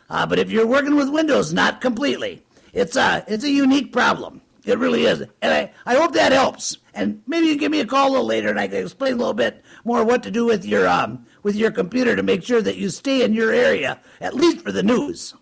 Uh, 0.09 0.25
but 0.25 0.39
if 0.39 0.50
you're 0.50 0.65
working 0.65 0.95
with 0.95 1.09
Windows, 1.09 1.53
not 1.53 1.81
completely. 1.81 2.41
It's 2.74 2.95
a 2.95 3.24
it's 3.27 3.43
a 3.43 3.50
unique 3.50 3.91
problem. 3.91 4.41
It 4.65 4.77
really 4.77 5.05
is, 5.05 5.21
and 5.41 5.53
I, 5.53 5.71
I 5.86 5.95
hope 5.95 6.13
that 6.13 6.31
helps. 6.31 6.77
And 6.93 7.21
maybe 7.27 7.48
you 7.48 7.57
give 7.57 7.71
me 7.71 7.79
a 7.79 7.86
call 7.86 8.09
a 8.09 8.12
little 8.12 8.25
later, 8.25 8.50
and 8.50 8.59
I 8.59 8.67
can 8.67 8.77
explain 8.77 9.13
a 9.13 9.17
little 9.17 9.33
bit 9.33 9.63
more 9.83 10.03
what 10.03 10.24
to 10.24 10.31
do 10.31 10.45
with 10.45 10.65
your 10.65 10.88
um 10.88 11.25
with 11.43 11.55
your 11.55 11.71
computer 11.71 12.15
to 12.15 12.24
make 12.24 12.43
sure 12.43 12.62
that 12.62 12.77
you 12.77 12.89
stay 12.89 13.24
in 13.24 13.33
your 13.33 13.51
area 13.51 14.00
at 14.21 14.33
least 14.33 14.62
for 14.62 14.71
the 14.71 14.83
news. 14.83 15.33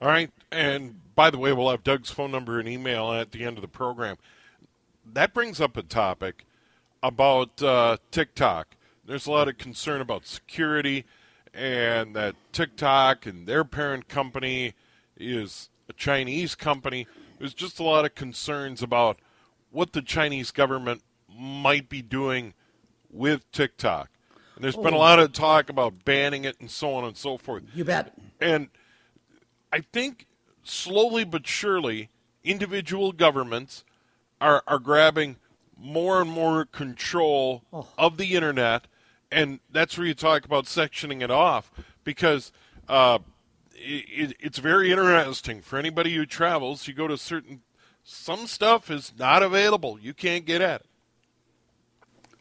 All 0.00 0.08
right, 0.08 0.30
and 0.50 1.00
by 1.14 1.30
the 1.30 1.38
way, 1.38 1.52
we'll 1.52 1.70
have 1.70 1.84
Doug's 1.84 2.10
phone 2.10 2.30
number 2.30 2.58
and 2.58 2.68
email 2.68 3.12
at 3.12 3.32
the 3.32 3.44
end 3.44 3.56
of 3.58 3.62
the 3.62 3.68
program. 3.68 4.16
That 5.12 5.34
brings 5.34 5.60
up 5.60 5.76
a 5.76 5.82
topic 5.82 6.44
about 7.02 7.62
uh, 7.62 7.98
TikTok. 8.10 8.68
There's 9.06 9.26
a 9.26 9.30
lot 9.30 9.48
of 9.48 9.58
concern 9.58 10.00
about 10.00 10.26
security, 10.26 11.04
and 11.52 12.16
that 12.16 12.34
TikTok 12.52 13.26
and 13.26 13.46
their 13.46 13.64
parent 13.64 14.08
company 14.08 14.74
is 15.16 15.68
a 15.88 15.92
Chinese 15.92 16.54
company. 16.54 17.06
There's 17.38 17.54
just 17.54 17.78
a 17.78 17.82
lot 17.82 18.04
of 18.06 18.14
concerns 18.14 18.82
about 18.82 19.18
what 19.70 19.92
the 19.92 20.02
Chinese 20.02 20.50
government 20.50 21.02
might 21.36 21.88
be 21.88 22.00
doing 22.00 22.54
with 23.10 23.50
TikTok. 23.52 24.08
And 24.54 24.64
there's 24.64 24.76
been 24.76 24.94
a 24.94 24.96
Oh. 24.96 25.00
lot 25.00 25.18
of 25.18 25.32
talk 25.32 25.68
about 25.68 26.04
banning 26.04 26.44
it 26.44 26.56
and 26.60 26.70
so 26.70 26.94
on 26.94 27.04
and 27.04 27.16
so 27.16 27.36
forth. 27.36 27.64
You 27.74 27.84
bet. 27.84 28.14
And 28.40 28.68
I 29.72 29.80
think 29.80 30.26
slowly 30.64 31.24
but 31.24 31.46
surely, 31.46 32.10
individual 32.42 33.12
governments 33.12 33.84
are, 34.40 34.62
are 34.66 34.78
grabbing 34.78 35.36
more 35.76 36.20
and 36.20 36.30
more 36.30 36.64
control 36.64 37.62
of 37.98 38.16
the 38.16 38.34
internet. 38.34 38.86
And 39.30 39.60
that's 39.70 39.98
where 39.98 40.06
you 40.06 40.14
talk 40.14 40.44
about 40.44 40.64
sectioning 40.64 41.22
it 41.22 41.30
off 41.30 41.70
because 42.04 42.52
uh, 42.88 43.18
it, 43.74 44.36
it's 44.38 44.58
very 44.58 44.90
interesting 44.90 45.60
for 45.60 45.78
anybody 45.78 46.14
who 46.14 46.26
travels. 46.26 46.86
You 46.86 46.94
go 46.94 47.08
to 47.08 47.18
certain, 47.18 47.62
some 48.02 48.46
stuff 48.46 48.90
is 48.90 49.12
not 49.18 49.42
available. 49.42 49.98
You 50.00 50.14
can't 50.14 50.44
get 50.44 50.60
at 50.60 50.82
it. 50.82 50.86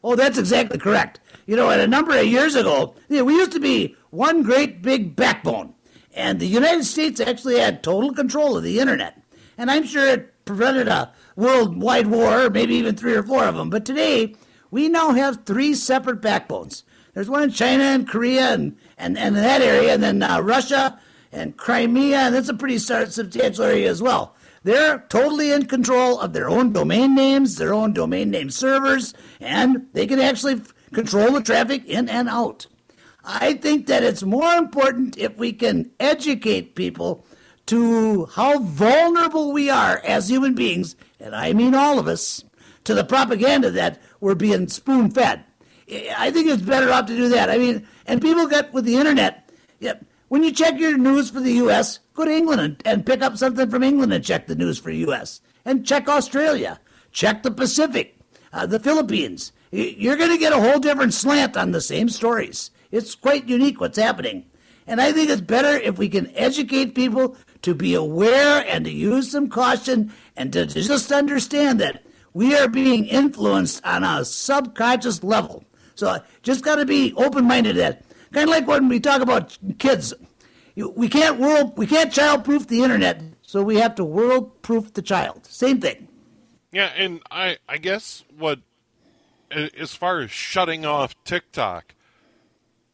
Oh, 0.03 0.15
that's 0.15 0.38
exactly 0.38 0.77
correct. 0.77 1.22
You 1.46 1.56
know, 1.56 1.70
and 1.70 1.82
a 1.82 1.88
number 1.88 2.18
of 2.18 2.25
years 2.25 2.56
ago, 2.56 2.94
you 3.08 3.18
know, 3.18 3.24
we 3.24 3.36
used 3.36 3.53
to 3.53 3.60
be 3.60 3.96
one 4.10 4.44
great 4.44 4.82
big 4.82 5.15
backbone, 5.15 5.74
and 6.13 6.39
the 6.39 6.48
United 6.48 6.86
States 6.86 7.20
actually 7.20 7.60
had 7.60 7.84
total 7.84 8.13
control 8.13 8.58
of 8.58 8.63
the 8.63 8.79
internet. 8.79 9.22
And 9.58 9.70
I'm 9.70 9.86
sure 9.86 10.08
it 10.08 10.46
prevented 10.46 10.88
a 10.88 11.12
worldwide 11.36 12.08
war, 12.08 12.50
maybe 12.50 12.75
even 12.75 12.96
three 12.96 13.13
or 13.13 13.24
four 13.24 13.43
of 13.43 13.55
them. 13.55 13.70
But 13.70 13.86
today, 13.86 14.36
we 14.72 14.89
now 14.89 15.12
have 15.12 15.46
three 15.46 15.74
separate 15.74 16.22
backbones. 16.22 16.84
There's 17.13 17.29
one 17.29 17.43
in 17.43 17.51
China 17.51 17.84
and 17.84 18.08
Korea 18.08 18.53
and, 18.53 18.75
and, 18.98 19.17
and 19.17 19.36
that 19.36 19.62
area, 19.62 19.93
and 19.93 20.01
then 20.01 20.24
uh, 20.24 20.39
Russia 20.39 21.00
and 21.32 21.58
Crimea, 21.58 22.17
and 22.17 22.36
that's 22.36 22.50
a 22.50 22.53
pretty 22.53 22.79
substantial 22.79 23.65
area 23.65 23.89
as 23.89 24.01
well. 24.01 24.36
They're 24.63 25.05
totally 25.10 25.51
in 25.51 25.65
control 25.65 26.20
of 26.20 26.34
their 26.34 26.50
own 26.50 26.74
domain 26.74 27.15
names, 27.15 27.58
their 27.58 27.74
own 27.74 27.93
domain 27.93 28.32
name 28.32 28.50
servers, 28.50 29.13
and 29.39 29.88
they 29.93 30.08
can 30.08 30.20
actually 30.20 30.62
control 30.93 31.32
the 31.32 31.41
traffic 31.41 31.86
in 31.86 32.08
and 32.08 32.29
out. 32.29 32.67
I 33.24 33.53
think 33.53 33.88
that 33.88 34.03
it's 34.03 34.24
more 34.24 34.53
important 34.56 35.18
if 35.18 35.38
we 35.38 35.53
can 35.53 35.92
educate 36.00 36.75
people 36.75 37.25
to 37.68 38.25
how 38.25 38.60
vulnerable 38.60 39.53
we 39.53 39.70
are 39.70 40.01
as 40.03 40.30
human 40.30 40.53
beings, 40.53 40.96
and 41.20 41.36
I 41.36 41.53
mean 41.53 41.74
all 41.74 42.00
of 42.00 42.08
us, 42.08 42.44
to 42.84 42.94
the 42.94 43.06
propaganda 43.06 43.72
that 43.72 44.01
we're 44.20 44.36
being 44.36 44.68
spoon 44.68 45.10
fed. 45.10 45.46
I 46.18 46.32
think 46.32 46.48
it's 46.48 46.62
better 46.62 46.92
off 46.92 47.06
to 47.06 47.15
do 47.15 47.30
that. 47.30 47.50
I 47.50 47.58
mean, 47.58 47.88
and 48.06 48.22
people 48.22 48.48
get 48.48 48.74
with 48.74 48.84
the 48.84 48.96
internet. 48.96 49.50
Yeah, 49.80 49.96
when 50.27 50.43
you 50.43 50.52
check 50.52 50.78
your 50.78 50.98
news 50.98 51.30
for 51.30 51.39
the 51.39 51.54
U.S., 51.54 52.00
go 52.13 52.26
to 52.26 52.32
England 52.32 52.60
and, 52.60 52.82
and 52.86 53.06
pick 53.06 53.21
up 53.21 53.38
something 53.38 53.69
from 53.69 53.84
England 53.84 54.12
and 54.12 54.24
check 54.24 54.48
the 54.48 54.56
news 54.56 54.80
for 54.80 54.91
U.S. 54.91 55.39
and 55.63 55.86
check 55.86 56.10
Australia, 56.10 56.80
check 57.12 57.43
the 57.43 57.52
Pacific, 57.52 58.17
uh, 58.52 58.65
the 58.65 58.80
Philippines. 58.80 59.54
You're 59.71 60.17
going 60.17 60.32
to 60.32 60.38
get 60.38 60.54
a 60.54 60.62
whole 60.62 60.80
different 60.80 61.13
slant 61.13 61.56
on 61.56 61.71
the 61.71 61.82
same 61.82 62.10
stories. 62.10 62.71
It's 62.93 63.15
quite 63.15 63.49
unique 63.49 63.82
what's 63.82 63.97
happening. 63.97 64.45
And 64.86 65.01
I 65.01 65.12
think 65.12 65.32
it's 65.32 65.41
better 65.41 65.75
if 65.79 65.97
we 65.97 66.10
can 66.10 66.32
educate 66.36 66.93
people 66.93 67.36
to 67.63 67.73
be 67.73 67.95
aware 67.95 68.63
and 68.67 68.86
to 68.86 68.91
use 68.91 69.32
some 69.32 69.49
caution 69.49 70.13
and 70.38 70.53
to 70.53 70.67
just 70.67 71.12
understand 71.12 71.79
that 71.79 72.03
we 72.34 72.56
are 72.56 72.67
being 72.67 73.06
influenced 73.06 73.84
on 73.84 74.03
a 74.03 74.23
subconscious 74.23 75.23
level. 75.23 75.63
So 75.95 76.21
just 76.43 76.63
got 76.63 76.75
to 76.75 76.86
be 76.86 77.13
open 77.15 77.45
minded 77.45 77.77
that. 77.77 78.03
Kind 78.32 78.43
of 78.43 78.49
like 78.49 78.67
when 78.67 78.89
we 78.89 78.99
talk 78.99 79.21
about 79.21 79.58
kids. 79.79 80.13
We 80.75 81.10
can't 81.10 81.39
world, 81.39 81.77
we 81.77 81.88
can't 81.88 82.12
child 82.12 82.45
proof 82.45 82.67
the 82.67 82.84
internet, 82.84 83.21
so 83.41 83.63
we 83.63 83.77
have 83.77 83.95
to 83.95 84.03
world 84.03 84.62
proof 84.62 84.93
the 84.93 85.03
child. 85.03 85.45
Same 85.45 85.79
thing. 85.79 86.08
Yeah, 86.71 86.91
and 86.97 87.21
I 87.29 87.58
I 87.69 87.77
guess 87.77 88.23
what 88.38 88.60
as 89.51 89.93
far 89.93 90.21
as 90.21 90.32
shutting 90.32 90.84
off 90.84 91.15
TikTok, 91.25 91.93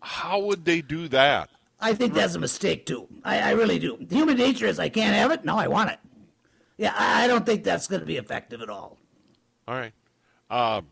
how 0.01 0.39
would 0.39 0.65
they 0.65 0.81
do 0.81 1.07
that? 1.09 1.49
I 1.79 1.93
think 1.93 2.13
that's 2.13 2.35
a 2.35 2.39
mistake 2.39 2.85
too. 2.85 3.07
I, 3.23 3.39
I 3.39 3.51
really 3.51 3.79
do. 3.79 3.97
Human 4.09 4.37
nature 4.37 4.65
is 4.65 4.79
I 4.79 4.89
can't 4.89 5.15
have 5.15 5.31
it. 5.31 5.45
No, 5.45 5.57
I 5.57 5.67
want 5.67 5.91
it. 5.91 5.99
Yeah, 6.77 6.93
I, 6.95 7.23
I 7.23 7.27
don't 7.27 7.45
think 7.45 7.63
that's 7.63 7.87
going 7.87 8.01
to 8.01 8.05
be 8.05 8.17
effective 8.17 8.61
at 8.61 8.69
all. 8.69 8.97
All 9.67 9.75
right. 9.75 9.93
Um, 10.49 10.87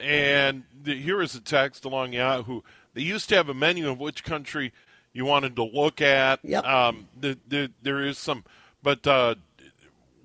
and 0.00 0.64
the, 0.82 1.00
here 1.00 1.22
is 1.22 1.34
a 1.34 1.40
text 1.40 1.84
along 1.84 2.12
Yahoo. 2.12 2.62
They 2.94 3.02
used 3.02 3.28
to 3.28 3.36
have 3.36 3.48
a 3.48 3.54
menu 3.54 3.90
of 3.90 4.00
which 4.00 4.24
country 4.24 4.72
you 5.12 5.24
wanted 5.24 5.56
to 5.56 5.64
look 5.64 6.00
at. 6.00 6.40
Yep. 6.42 6.64
Um, 6.64 7.08
the, 7.18 7.38
the, 7.48 7.70
there 7.82 8.04
is 8.04 8.18
some, 8.18 8.44
but 8.82 9.06
uh, 9.06 9.36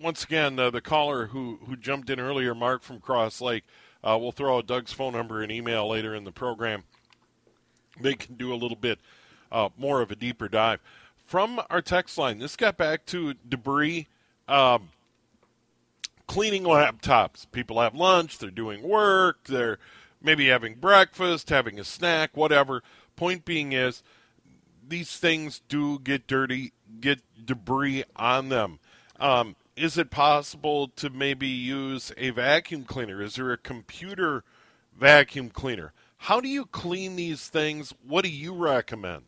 once 0.02 0.24
again, 0.24 0.58
uh, 0.58 0.70
the 0.70 0.82
caller 0.82 1.28
who, 1.28 1.60
who 1.68 1.76
jumped 1.76 2.10
in 2.10 2.20
earlier, 2.20 2.56
Mark 2.56 2.84
from 2.84 3.00
Cross 3.00 3.42
Lake, 3.42 3.64
uh, 4.04 4.18
we'll 4.20 4.32
throw 4.32 4.58
out 4.58 4.68
Doug's 4.68 4.94
phone 4.94 5.14
number 5.14 5.42
and 5.42 5.52
email 5.52 5.88
later 5.88 6.16
in 6.16 6.24
the 6.24 6.32
program. 6.32 6.84
They 8.02 8.16
can 8.16 8.36
do 8.36 8.54
a 8.54 8.56
little 8.56 8.78
bit 8.78 9.00
uh, 9.52 9.70
more 9.78 10.02
of 10.02 10.12
a 10.12 10.16
deeper 10.16 10.48
dive. 10.48 10.80
From 11.26 11.62
our 11.70 11.82
text 11.82 12.18
line, 12.18 12.40
this 12.40 12.56
got 12.56 12.78
back 12.78 13.06
to 13.08 13.36
debris. 13.48 14.08
Um, 14.48 14.90
cleaning 16.32 16.64
laptops. 16.64 17.46
People 17.52 17.82
have 17.82 17.94
lunch, 17.94 18.38
they're 18.38 18.50
doing 18.50 18.82
work, 18.82 19.44
they're 19.46 19.80
maybe 20.22 20.48
having 20.48 20.76
breakfast, 20.76 21.50
having 21.50 21.78
a 21.78 21.84
snack, 21.84 22.38
whatever. 22.38 22.84
Point 23.18 23.44
being 23.44 23.74
is, 23.74 24.02
these 24.88 25.18
things 25.18 25.62
do 25.68 26.00
get 26.00 26.28
dirty, 26.28 26.72
get 27.02 27.20
debris 27.46 28.06
on 28.16 28.48
them. 28.48 28.80
Um, 29.20 29.58
is 29.76 29.98
it 29.98 30.10
possible 30.10 30.88
to 30.96 31.10
maybe 31.10 31.48
use 31.48 32.14
a 32.18 32.30
vacuum 32.30 32.86
cleaner? 32.86 33.22
Is 33.22 33.36
there 33.36 33.52
a 33.52 33.58
computer 33.58 34.44
vacuum 34.98 35.50
cleaner? 35.50 35.92
How 36.22 36.40
do 36.40 36.48
you 36.48 36.66
clean 36.66 37.16
these 37.16 37.48
things? 37.48 37.96
What 38.08 38.24
do 38.24 38.30
you 38.30 38.54
recommend? 38.54 39.24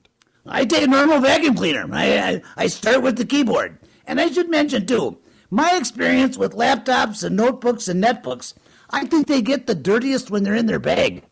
I 0.46 0.64
take 0.64 0.84
a 0.84 0.88
normal 0.88 1.22
vacuum 1.22 1.56
cleaner. 1.56 1.88
I, 1.92 2.20
I, 2.20 2.42
I 2.56 2.68
start 2.68 3.02
with 3.02 3.18
the 3.18 3.26
keyboard. 3.26 3.80
And 4.06 4.22
I 4.22 4.30
should 4.30 4.48
mention, 4.48 4.86
too, 4.86 5.18
my 5.50 5.76
experience 5.76 6.38
with 6.38 6.54
laptops 6.54 7.24
and 7.24 7.36
notebooks 7.36 7.88
and 7.88 8.02
netbooks, 8.02 8.54
I 8.92 9.06
think 9.06 9.26
they 9.26 9.42
get 9.42 9.66
the 9.66 9.74
dirtiest 9.74 10.30
when 10.30 10.44
they're 10.44 10.54
in 10.54 10.68
their 10.68 10.78
bag. 10.78 11.24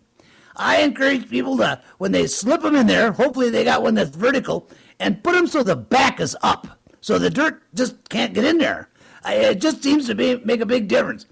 I 0.56 0.82
encourage 0.82 1.30
people 1.30 1.58
to, 1.58 1.80
when 2.00 2.12
they 2.12 2.26
slip 2.26 2.64
them 2.64 2.76
in 2.76 2.88
there, 2.88 3.12
hopefully 3.12 3.52
they 3.52 3.64
got 3.64 3.84
one 3.84 3.94
that's 3.94 4.16
vertical, 4.16 4.68
and 5.00 5.24
put 5.24 5.34
them 5.34 5.46
so 5.46 5.62
the 5.62 5.76
back 5.76 6.20
is 6.20 6.36
up, 6.42 6.80
so 7.02 7.20
the 7.20 7.30
dirt 7.30 7.62
just 7.76 8.10
can't 8.10 8.34
get 8.34 8.46
in 8.46 8.58
there. 8.58 8.90
I, 9.24 9.36
it 9.36 9.62
just 9.62 9.84
seems 9.84 10.08
to 10.08 10.16
be, 10.16 10.38
make 10.44 10.62
a 10.62 10.66
big 10.66 10.88
difference. 10.88 11.28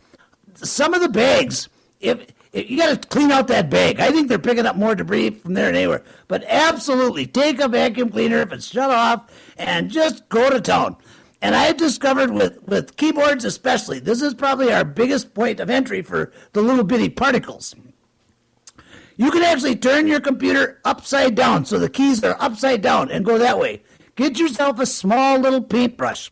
Some 0.53 0.93
of 0.93 1.01
the 1.01 1.09
bags, 1.09 1.67
if, 1.99 2.19
if 2.21 2.27
you 2.53 2.77
got 2.77 3.01
to 3.01 3.07
clean 3.07 3.31
out 3.31 3.47
that 3.47 3.69
bag, 3.69 3.99
I 3.99 4.11
think 4.11 4.27
they're 4.27 4.39
picking 4.39 4.65
up 4.65 4.75
more 4.75 4.95
debris 4.95 5.31
from 5.31 5.53
there 5.53 5.67
than 5.67 5.75
anywhere. 5.75 6.03
But 6.27 6.43
absolutely, 6.47 7.25
take 7.27 7.59
a 7.59 7.67
vacuum 7.67 8.09
cleaner 8.09 8.41
if 8.41 8.51
it's 8.51 8.67
shut 8.67 8.89
off, 8.89 9.31
and 9.57 9.91
just 9.91 10.27
go 10.29 10.49
to 10.49 10.59
town. 10.59 10.97
And 11.41 11.55
I've 11.55 11.77
discovered 11.77 12.31
with, 12.31 12.61
with 12.67 12.97
keyboards 12.97 13.45
especially, 13.45 13.99
this 13.99 14.21
is 14.21 14.33
probably 14.33 14.73
our 14.73 14.83
biggest 14.83 15.33
point 15.33 15.59
of 15.59 15.69
entry 15.69 16.01
for 16.01 16.33
the 16.53 16.61
little 16.61 16.83
bitty 16.83 17.09
particles. 17.09 17.75
You 19.15 19.31
can 19.31 19.43
actually 19.43 19.75
turn 19.75 20.07
your 20.07 20.21
computer 20.21 20.79
upside 20.85 21.35
down 21.35 21.65
so 21.65 21.77
the 21.77 21.89
keys 21.89 22.23
are 22.23 22.37
upside 22.39 22.81
down 22.81 23.11
and 23.11 23.25
go 23.25 23.37
that 23.37 23.59
way. 23.59 23.83
Get 24.15 24.39
yourself 24.39 24.79
a 24.79 24.85
small 24.85 25.39
little 25.39 25.61
paintbrush 25.61 26.31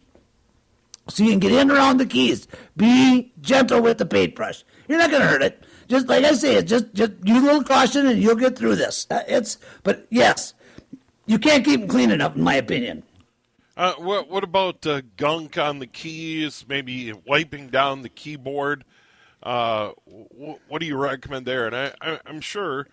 so 1.09 1.23
you 1.23 1.31
can 1.31 1.39
get 1.39 1.51
in 1.51 1.71
around 1.71 1.97
the 1.97 2.05
keys. 2.05 2.47
Be 2.75 3.33
gentle 3.41 3.81
with 3.81 3.97
the 3.97 4.05
paintbrush. 4.05 4.63
You're 4.87 4.99
not 4.99 5.09
going 5.09 5.21
to 5.21 5.27
hurt 5.27 5.41
it. 5.41 5.63
Just 5.87 6.07
like 6.07 6.23
I 6.25 6.33
say, 6.33 6.55
it's 6.55 6.69
just 6.69 6.93
just 6.93 7.13
use 7.23 7.41
a 7.41 7.45
little 7.45 7.63
caution 7.63 8.07
and 8.07 8.21
you'll 8.21 8.35
get 8.35 8.57
through 8.57 8.75
this. 8.75 9.07
Uh, 9.09 9.23
It's 9.27 9.57
but 9.83 10.05
yes, 10.09 10.53
you 11.25 11.39
can't 11.39 11.63
keep 11.63 11.81
them 11.81 11.89
clean 11.89 12.11
enough, 12.11 12.35
in 12.35 12.43
my 12.43 12.55
opinion. 12.55 13.03
Uh, 13.75 13.93
what, 13.93 14.27
what 14.29 14.43
about 14.43 14.85
uh, 14.87 15.01
gunk 15.17 15.57
on 15.57 15.79
the 15.79 15.85
keys? 15.87 16.65
Maybe 16.67 17.13
wiping 17.25 17.67
down 17.67 18.01
the 18.01 18.09
keyboard. 18.09 18.83
Uh, 19.43 19.91
w- 20.07 20.57
what 20.67 20.79
do 20.81 20.87
you 20.87 20.97
recommend 20.97 21.45
there? 21.45 21.67
And 21.67 21.75
I, 21.75 21.93
I, 22.01 22.19
I'm 22.25 22.41
sure 22.41 22.87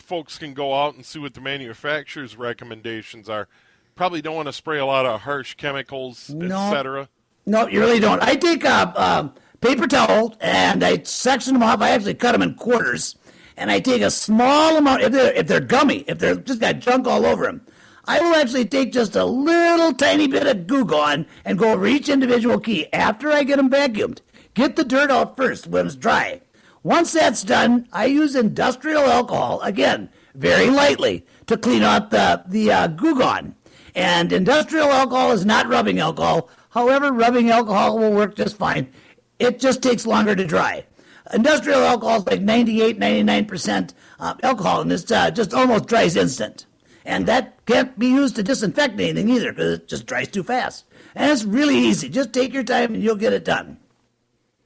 folks 0.00 0.36
can 0.36 0.54
go 0.54 0.74
out 0.74 0.96
and 0.96 1.06
see 1.06 1.20
what 1.20 1.34
the 1.34 1.40
manufacturer's 1.40 2.36
recommendations 2.36 3.28
are. 3.28 3.46
Probably 3.94 4.20
don't 4.20 4.34
want 4.34 4.48
to 4.48 4.52
spray 4.52 4.78
a 4.80 4.86
lot 4.86 5.06
of 5.06 5.20
harsh 5.20 5.54
chemicals, 5.54 6.30
No. 6.30 6.66
etc. 6.66 7.08
No, 7.46 7.68
you 7.68 7.78
really 7.80 8.00
don't. 8.00 8.20
I 8.20 8.34
take 8.34 8.64
a, 8.64 8.68
a 8.68 9.32
paper 9.60 9.86
towel 9.86 10.36
and 10.40 10.84
I 10.84 11.02
section 11.02 11.54
them 11.54 11.62
off. 11.62 11.80
I 11.80 11.90
actually 11.90 12.14
cut 12.14 12.32
them 12.32 12.42
in 12.42 12.54
quarters, 12.54 13.16
and 13.56 13.70
I 13.70 13.80
take 13.80 14.02
a 14.02 14.10
small 14.10 14.76
amount. 14.76 15.02
If 15.02 15.12
they're 15.12 15.32
if 15.32 15.46
they're 15.46 15.60
gummy, 15.60 16.04
if 16.08 16.18
they're 16.18 16.36
just 16.36 16.60
got 16.60 16.80
junk 16.80 17.06
all 17.06 17.26
over 17.26 17.44
them, 17.44 17.62
I 18.04 18.20
will 18.20 18.34
actually 18.34 18.64
take 18.64 18.92
just 18.92 19.16
a 19.16 19.24
little 19.24 19.92
tiny 19.92 20.26
bit 20.28 20.46
of 20.46 20.66
Goo 20.66 20.84
Gone 20.84 21.26
and 21.44 21.58
go 21.58 21.72
over 21.72 21.86
each 21.86 22.08
individual 22.08 22.58
key 22.58 22.92
after 22.92 23.30
I 23.30 23.44
get 23.44 23.56
them 23.56 23.70
vacuumed. 23.70 24.20
Get 24.54 24.76
the 24.76 24.84
dirt 24.84 25.10
out 25.10 25.36
first 25.36 25.66
when 25.66 25.86
it's 25.86 25.94
dry. 25.94 26.40
Once 26.82 27.12
that's 27.12 27.42
done, 27.42 27.86
I 27.92 28.06
use 28.06 28.34
industrial 28.34 29.02
alcohol 29.02 29.60
again, 29.62 30.08
very 30.34 30.70
lightly, 30.70 31.26
to 31.46 31.56
clean 31.56 31.82
out 31.82 32.10
the 32.10 32.42
the 32.46 32.72
uh, 32.72 32.86
Goo 32.88 33.18
Gone. 33.18 33.54
And 33.94 34.32
industrial 34.32 34.92
alcohol 34.92 35.32
is 35.32 35.44
not 35.44 35.68
rubbing 35.68 35.98
alcohol. 35.98 36.48
However, 36.70 37.12
rubbing 37.12 37.50
alcohol 37.50 37.98
will 37.98 38.12
work 38.12 38.36
just 38.36 38.56
fine. 38.56 38.92
It 39.38 39.60
just 39.60 39.82
takes 39.82 40.06
longer 40.06 40.34
to 40.34 40.44
dry. 40.44 40.84
Industrial 41.32 41.80
alcohol 41.80 42.18
is 42.18 42.26
like 42.26 42.40
98, 42.40 42.98
99% 42.98 43.92
uh, 44.18 44.34
alcohol, 44.42 44.80
and 44.80 44.92
it's 44.92 45.10
uh, 45.10 45.30
just 45.30 45.52
almost 45.52 45.86
dries 45.86 46.16
instant. 46.16 46.66
And 47.04 47.26
that 47.26 47.64
can't 47.66 47.98
be 47.98 48.08
used 48.08 48.36
to 48.36 48.42
disinfect 48.42 48.94
anything 48.94 49.28
either 49.28 49.52
because 49.52 49.78
it 49.78 49.88
just 49.88 50.06
dries 50.06 50.28
too 50.28 50.42
fast. 50.42 50.84
And 51.14 51.30
it's 51.30 51.44
really 51.44 51.76
easy. 51.76 52.08
Just 52.08 52.32
take 52.32 52.52
your 52.52 52.64
time 52.64 52.94
and 52.94 53.02
you'll 53.02 53.16
get 53.16 53.32
it 53.32 53.44
done. 53.44 53.78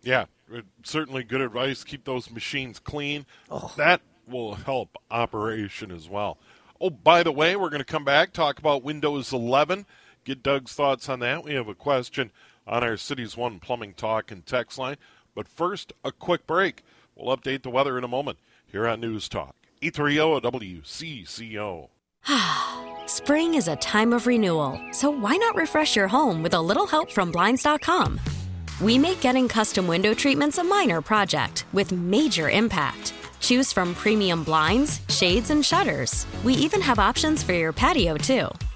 Yeah, 0.02 0.26
uh, 0.52 0.62
certainly 0.82 1.22
good 1.22 1.40
advice. 1.40 1.84
Keep 1.84 2.04
those 2.04 2.30
machines 2.30 2.78
clean. 2.78 3.26
Oh. 3.50 3.72
That 3.76 4.00
will 4.26 4.54
help 4.54 4.96
operation 5.10 5.90
as 5.90 6.08
well. 6.08 6.38
Oh, 6.80 6.90
by 6.90 7.22
the 7.22 7.32
way, 7.32 7.54
we're 7.54 7.70
going 7.70 7.78
to 7.78 7.84
come 7.84 8.04
back 8.04 8.32
talk 8.32 8.58
about 8.58 8.82
Windows 8.82 9.32
11. 9.32 9.86
Get 10.24 10.42
Doug's 10.42 10.72
thoughts 10.72 11.08
on 11.08 11.20
that. 11.20 11.44
We 11.44 11.54
have 11.54 11.68
a 11.68 11.74
question 11.74 12.32
on 12.72 12.82
our 12.82 12.96
Cities 12.96 13.36
One 13.36 13.58
Plumbing 13.60 13.92
Talk 13.92 14.30
and 14.30 14.46
text 14.46 14.78
line. 14.78 14.96
But 15.34 15.46
first, 15.46 15.92
a 16.02 16.10
quick 16.10 16.46
break. 16.46 16.82
We'll 17.14 17.36
update 17.36 17.62
the 17.62 17.70
weather 17.70 17.98
in 17.98 18.04
a 18.04 18.08
moment 18.08 18.38
here 18.66 18.88
on 18.88 19.00
News 19.00 19.28
Talk. 19.28 19.54
E 19.82 19.90
E30 19.90 20.40
WCCO. 20.40 21.88
Spring 23.06 23.54
is 23.54 23.68
a 23.68 23.76
time 23.76 24.14
of 24.14 24.26
renewal, 24.26 24.80
so 24.92 25.10
why 25.10 25.36
not 25.36 25.54
refresh 25.54 25.94
your 25.94 26.08
home 26.08 26.42
with 26.42 26.54
a 26.54 26.60
little 26.60 26.86
help 26.86 27.12
from 27.12 27.30
Blinds.com? 27.30 28.18
We 28.80 28.96
make 28.96 29.20
getting 29.20 29.48
custom 29.48 29.86
window 29.86 30.14
treatments 30.14 30.56
a 30.56 30.64
minor 30.64 31.02
project 31.02 31.66
with 31.74 31.92
major 31.92 32.48
impact. 32.48 33.12
Choose 33.40 33.70
from 33.70 33.94
premium 33.94 34.44
blinds, 34.44 35.02
shades, 35.10 35.50
and 35.50 35.64
shutters. 35.64 36.26
We 36.42 36.54
even 36.54 36.80
have 36.80 36.98
options 36.98 37.42
for 37.42 37.52
your 37.52 37.74
patio, 37.74 38.16
too. 38.16 38.48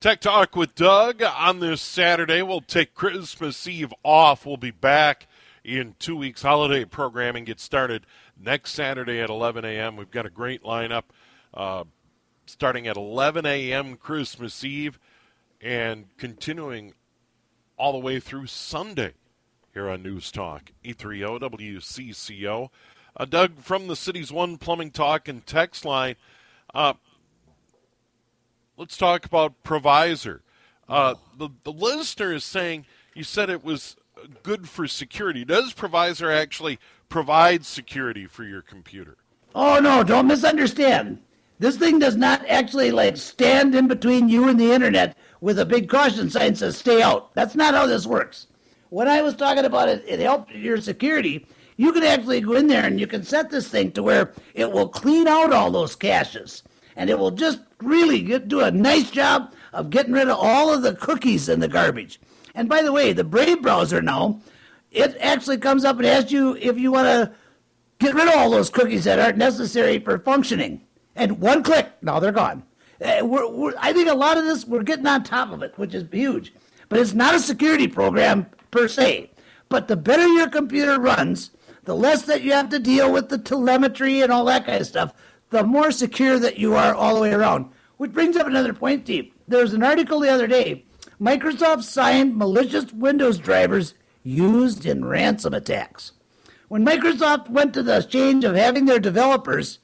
Tech 0.00 0.22
Talk 0.22 0.56
with 0.56 0.74
Doug 0.74 1.22
on 1.22 1.60
this 1.60 1.82
Saturday. 1.82 2.40
We'll 2.40 2.62
take 2.62 2.94
Christmas 2.94 3.66
Eve 3.66 3.92
off. 4.02 4.46
We'll 4.46 4.56
be 4.56 4.70
back 4.70 5.26
in 5.62 5.94
two 5.98 6.16
weeks. 6.16 6.40
Holiday 6.40 6.86
programming 6.86 7.44
gets 7.44 7.62
started 7.62 8.06
next 8.42 8.72
Saturday 8.72 9.20
at 9.20 9.28
11 9.28 9.66
a.m. 9.66 9.96
We've 9.96 10.10
got 10.10 10.24
a 10.24 10.30
great 10.30 10.62
lineup 10.62 11.02
uh, 11.52 11.84
starting 12.46 12.86
at 12.86 12.96
11 12.96 13.44
a.m. 13.44 13.96
Christmas 13.96 14.64
Eve 14.64 14.98
and 15.60 16.06
continuing 16.16 16.94
all 17.76 17.92
the 17.92 17.98
way 17.98 18.20
through 18.20 18.46
Sunday 18.46 19.12
here 19.74 19.90
on 19.90 20.02
News 20.02 20.32
Talk 20.32 20.72
E 20.82 20.94
E30 20.94 21.40
WCCO. 21.40 22.70
Uh, 23.18 23.24
Doug 23.26 23.58
from 23.58 23.86
the 23.86 23.96
City's 23.96 24.32
One 24.32 24.56
Plumbing 24.56 24.92
Talk 24.92 25.28
and 25.28 25.46
text 25.46 25.84
line. 25.84 26.16
Uh, 26.72 26.94
let's 28.80 28.96
talk 28.96 29.26
about 29.26 29.62
Privazer. 29.62 30.40
Uh, 30.88 31.14
the, 31.36 31.50
the 31.64 31.70
listener 31.70 32.32
is 32.32 32.44
saying 32.44 32.86
you 33.14 33.22
said 33.22 33.50
it 33.50 33.62
was 33.62 33.94
good 34.42 34.68
for 34.68 34.88
security. 34.88 35.44
Does 35.44 35.74
Privazer 35.74 36.34
actually 36.34 36.80
provide 37.10 37.66
security 37.66 38.26
for 38.26 38.42
your 38.42 38.62
computer? 38.62 39.18
Oh 39.54 39.78
no, 39.80 40.02
don't 40.02 40.26
misunderstand. 40.26 41.20
This 41.58 41.76
thing 41.76 41.98
does 41.98 42.16
not 42.16 42.48
actually 42.48 42.90
like 42.90 43.18
stand 43.18 43.74
in 43.74 43.86
between 43.86 44.30
you 44.30 44.48
and 44.48 44.58
the 44.58 44.72
internet 44.72 45.16
with 45.42 45.58
a 45.58 45.66
big 45.66 45.90
caution 45.90 46.30
sign 46.30 46.54
says 46.54 46.78
stay 46.78 47.02
out. 47.02 47.34
That's 47.34 47.54
not 47.54 47.74
how 47.74 47.86
this 47.86 48.06
works. 48.06 48.46
When 48.88 49.08
I 49.08 49.20
was 49.20 49.36
talking 49.36 49.66
about 49.66 49.90
it, 49.90 50.02
it 50.08 50.20
helped 50.20 50.52
your 50.52 50.80
security. 50.80 51.46
You 51.76 51.92
can 51.92 52.02
actually 52.02 52.40
go 52.40 52.54
in 52.54 52.66
there 52.66 52.84
and 52.84 52.98
you 52.98 53.06
can 53.06 53.24
set 53.24 53.50
this 53.50 53.68
thing 53.68 53.92
to 53.92 54.02
where 54.02 54.32
it 54.54 54.72
will 54.72 54.88
clean 54.88 55.28
out 55.28 55.52
all 55.52 55.70
those 55.70 55.94
caches. 55.94 56.62
And 57.00 57.08
it 57.08 57.18
will 57.18 57.30
just 57.30 57.60
really 57.80 58.20
get, 58.20 58.46
do 58.46 58.60
a 58.60 58.70
nice 58.70 59.10
job 59.10 59.54
of 59.72 59.88
getting 59.88 60.12
rid 60.12 60.28
of 60.28 60.36
all 60.38 60.70
of 60.70 60.82
the 60.82 60.94
cookies 60.94 61.48
in 61.48 61.60
the 61.60 61.66
garbage. 61.66 62.20
And 62.54 62.68
by 62.68 62.82
the 62.82 62.92
way, 62.92 63.14
the 63.14 63.24
Brave 63.24 63.62
browser 63.62 64.02
now, 64.02 64.42
it 64.90 65.16
actually 65.18 65.56
comes 65.56 65.86
up 65.86 65.96
and 65.96 66.04
asks 66.04 66.30
you 66.30 66.58
if 66.60 66.78
you 66.78 66.92
want 66.92 67.06
to 67.06 67.32
get 68.00 68.14
rid 68.14 68.28
of 68.28 68.34
all 68.34 68.50
those 68.50 68.68
cookies 68.68 69.04
that 69.04 69.18
aren't 69.18 69.38
necessary 69.38 69.98
for 69.98 70.18
functioning. 70.18 70.82
And 71.16 71.40
one 71.40 71.62
click, 71.62 71.90
now 72.02 72.20
they're 72.20 72.32
gone. 72.32 72.64
Uh, 73.02 73.20
we're, 73.22 73.48
we're, 73.48 73.74
I 73.78 73.94
think 73.94 74.10
a 74.10 74.14
lot 74.14 74.36
of 74.36 74.44
this, 74.44 74.66
we're 74.66 74.82
getting 74.82 75.06
on 75.06 75.24
top 75.24 75.52
of 75.52 75.62
it, 75.62 75.72
which 75.78 75.94
is 75.94 76.04
huge. 76.12 76.52
But 76.90 76.98
it's 76.98 77.14
not 77.14 77.34
a 77.34 77.40
security 77.40 77.88
program 77.88 78.44
per 78.70 78.88
se. 78.88 79.30
But 79.70 79.88
the 79.88 79.96
better 79.96 80.28
your 80.28 80.50
computer 80.50 81.00
runs, 81.00 81.50
the 81.84 81.96
less 81.96 82.24
that 82.24 82.42
you 82.42 82.52
have 82.52 82.68
to 82.68 82.78
deal 82.78 83.10
with 83.10 83.30
the 83.30 83.38
telemetry 83.38 84.20
and 84.20 84.30
all 84.30 84.44
that 84.44 84.66
kind 84.66 84.82
of 84.82 84.86
stuff, 84.86 85.14
the 85.50 85.64
more 85.64 85.90
secure 85.90 86.38
that 86.38 86.58
you 86.58 86.74
are 86.74 86.94
all 86.94 87.14
the 87.14 87.20
way 87.20 87.32
around. 87.32 87.70
Which 87.96 88.12
brings 88.12 88.36
up 88.36 88.46
another 88.46 88.72
point, 88.72 89.04
Steve. 89.04 89.32
There 89.46 89.62
was 89.62 89.74
an 89.74 89.82
article 89.82 90.20
the 90.20 90.30
other 90.30 90.46
day. 90.46 90.84
Microsoft 91.20 91.82
signed 91.82 92.36
malicious 92.36 92.92
Windows 92.92 93.38
drivers 93.38 93.94
used 94.22 94.86
in 94.86 95.04
ransom 95.04 95.52
attacks. 95.52 96.12
When 96.68 96.86
Microsoft 96.86 97.50
went 97.50 97.74
to 97.74 97.82
the 97.82 98.00
change 98.00 98.44
of 98.44 98.54
having 98.54 98.86
their 98.86 99.00
developers 99.00 99.80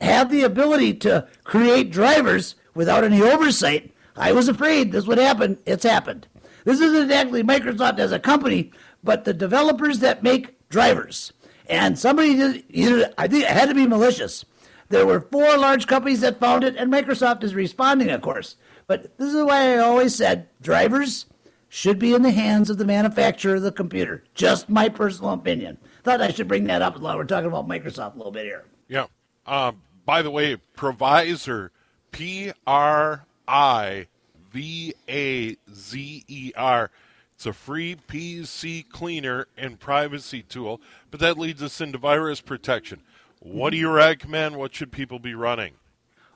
have 0.00 0.30
the 0.30 0.42
ability 0.42 0.94
to 0.94 1.26
create 1.44 1.90
drivers 1.90 2.54
without 2.74 3.04
any 3.04 3.22
oversight, 3.22 3.92
I 4.16 4.32
was 4.32 4.48
afraid 4.48 4.92
this 4.92 5.06
would 5.06 5.18
happen. 5.18 5.58
It's 5.66 5.84
happened. 5.84 6.28
This 6.64 6.80
isn't 6.80 7.04
exactly 7.04 7.42
Microsoft 7.42 7.98
as 7.98 8.12
a 8.12 8.18
company, 8.18 8.72
but 9.02 9.24
the 9.24 9.34
developers 9.34 10.00
that 10.00 10.22
make 10.22 10.68
drivers. 10.68 11.32
And 11.68 11.98
somebody 11.98 12.36
did, 12.36 12.64
either, 12.68 13.12
I 13.18 13.28
think 13.28 13.44
it 13.44 13.50
had 13.50 13.68
to 13.68 13.74
be 13.74 13.86
malicious. 13.86 14.44
There 14.88 15.06
were 15.06 15.20
four 15.20 15.56
large 15.56 15.86
companies 15.86 16.20
that 16.20 16.38
found 16.38 16.64
it, 16.64 16.76
and 16.76 16.92
Microsoft 16.92 17.42
is 17.42 17.54
responding, 17.54 18.10
of 18.10 18.22
course. 18.22 18.56
But 18.86 19.16
this 19.18 19.34
is 19.34 19.44
why 19.44 19.74
I 19.74 19.78
always 19.78 20.14
said 20.14 20.48
drivers 20.60 21.26
should 21.68 21.98
be 21.98 22.14
in 22.14 22.22
the 22.22 22.30
hands 22.30 22.70
of 22.70 22.78
the 22.78 22.84
manufacturer 22.84 23.56
of 23.56 23.62
the 23.62 23.72
computer. 23.72 24.22
Just 24.34 24.68
my 24.68 24.88
personal 24.88 25.32
opinion. 25.32 25.78
Thought 26.04 26.22
I 26.22 26.30
should 26.30 26.48
bring 26.48 26.64
that 26.64 26.82
up 26.82 26.98
while 26.98 27.16
we're 27.16 27.24
talking 27.24 27.48
about 27.48 27.66
Microsoft 27.66 28.14
a 28.14 28.18
little 28.18 28.32
bit 28.32 28.44
here. 28.44 28.64
Yeah. 28.88 29.06
Um, 29.46 29.82
by 30.04 30.22
the 30.22 30.30
way, 30.30 30.56
Privazer, 30.76 31.70
P 32.12 32.52
R 32.66 33.26
I 33.48 34.06
V 34.52 34.94
A 35.08 35.56
Z 35.72 36.24
E 36.28 36.52
R. 36.56 36.90
It's 37.34 37.44
a 37.44 37.52
free 37.52 37.96
PC 38.08 38.88
cleaner 38.88 39.46
and 39.58 39.78
privacy 39.78 40.42
tool, 40.42 40.80
but 41.10 41.20
that 41.20 41.36
leads 41.36 41.62
us 41.62 41.80
into 41.82 41.98
virus 41.98 42.40
protection. 42.40 43.02
What 43.40 43.70
do 43.70 43.76
you 43.76 43.86
mm-hmm. 43.86 43.96
recommend? 43.96 44.56
What 44.56 44.74
should 44.74 44.92
people 44.92 45.18
be 45.18 45.34
running? 45.34 45.74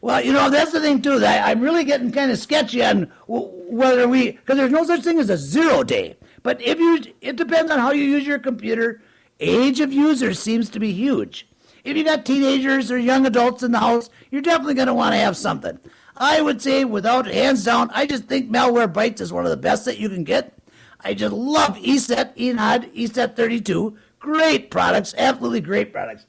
Well, 0.02 0.24
you 0.24 0.32
know, 0.32 0.48
that's 0.48 0.72
the 0.72 0.80
thing, 0.80 1.02
too. 1.02 1.18
That 1.18 1.46
I'm 1.46 1.60
really 1.60 1.84
getting 1.84 2.10
kind 2.10 2.30
of 2.30 2.38
sketchy 2.38 2.82
on 2.82 3.12
whether 3.26 4.08
we, 4.08 4.32
because 4.32 4.56
there's 4.56 4.72
no 4.72 4.84
such 4.84 5.02
thing 5.02 5.18
as 5.18 5.28
a 5.28 5.36
zero 5.36 5.82
day. 5.82 6.16
But 6.42 6.60
if 6.62 6.78
you, 6.78 7.02
it 7.20 7.36
depends 7.36 7.70
on 7.70 7.78
how 7.78 7.90
you 7.90 8.04
use 8.04 8.26
your 8.26 8.38
computer. 8.38 9.02
Age 9.40 9.80
of 9.80 9.92
users 9.92 10.38
seems 10.38 10.68
to 10.70 10.80
be 10.80 10.92
huge. 10.92 11.46
If 11.84 11.96
you 11.96 12.04
got 12.04 12.26
teenagers 12.26 12.90
or 12.90 12.98
young 12.98 13.26
adults 13.26 13.62
in 13.62 13.72
the 13.72 13.78
house, 13.78 14.10
you're 14.30 14.42
definitely 14.42 14.74
going 14.74 14.88
to 14.88 14.94
want 14.94 15.14
to 15.14 15.18
have 15.18 15.36
something. 15.36 15.78
I 16.16 16.42
would 16.42 16.60
say, 16.60 16.84
without 16.84 17.26
hands 17.26 17.64
down, 17.64 17.90
I 17.94 18.06
just 18.06 18.24
think 18.24 18.50
Malware 18.50 18.92
Malwarebytes 18.92 19.20
is 19.20 19.32
one 19.32 19.44
of 19.44 19.50
the 19.50 19.56
best 19.56 19.86
that 19.86 19.98
you 19.98 20.10
can 20.10 20.24
get. 20.24 20.52
I 21.00 21.14
just 21.14 21.32
love 21.32 21.78
ESET, 21.78 22.36
ENOD, 22.36 22.94
ESET 22.94 23.36
32. 23.36 23.96
Great 24.18 24.70
products, 24.70 25.14
absolutely 25.16 25.62
great 25.62 25.92
products. 25.92 26.26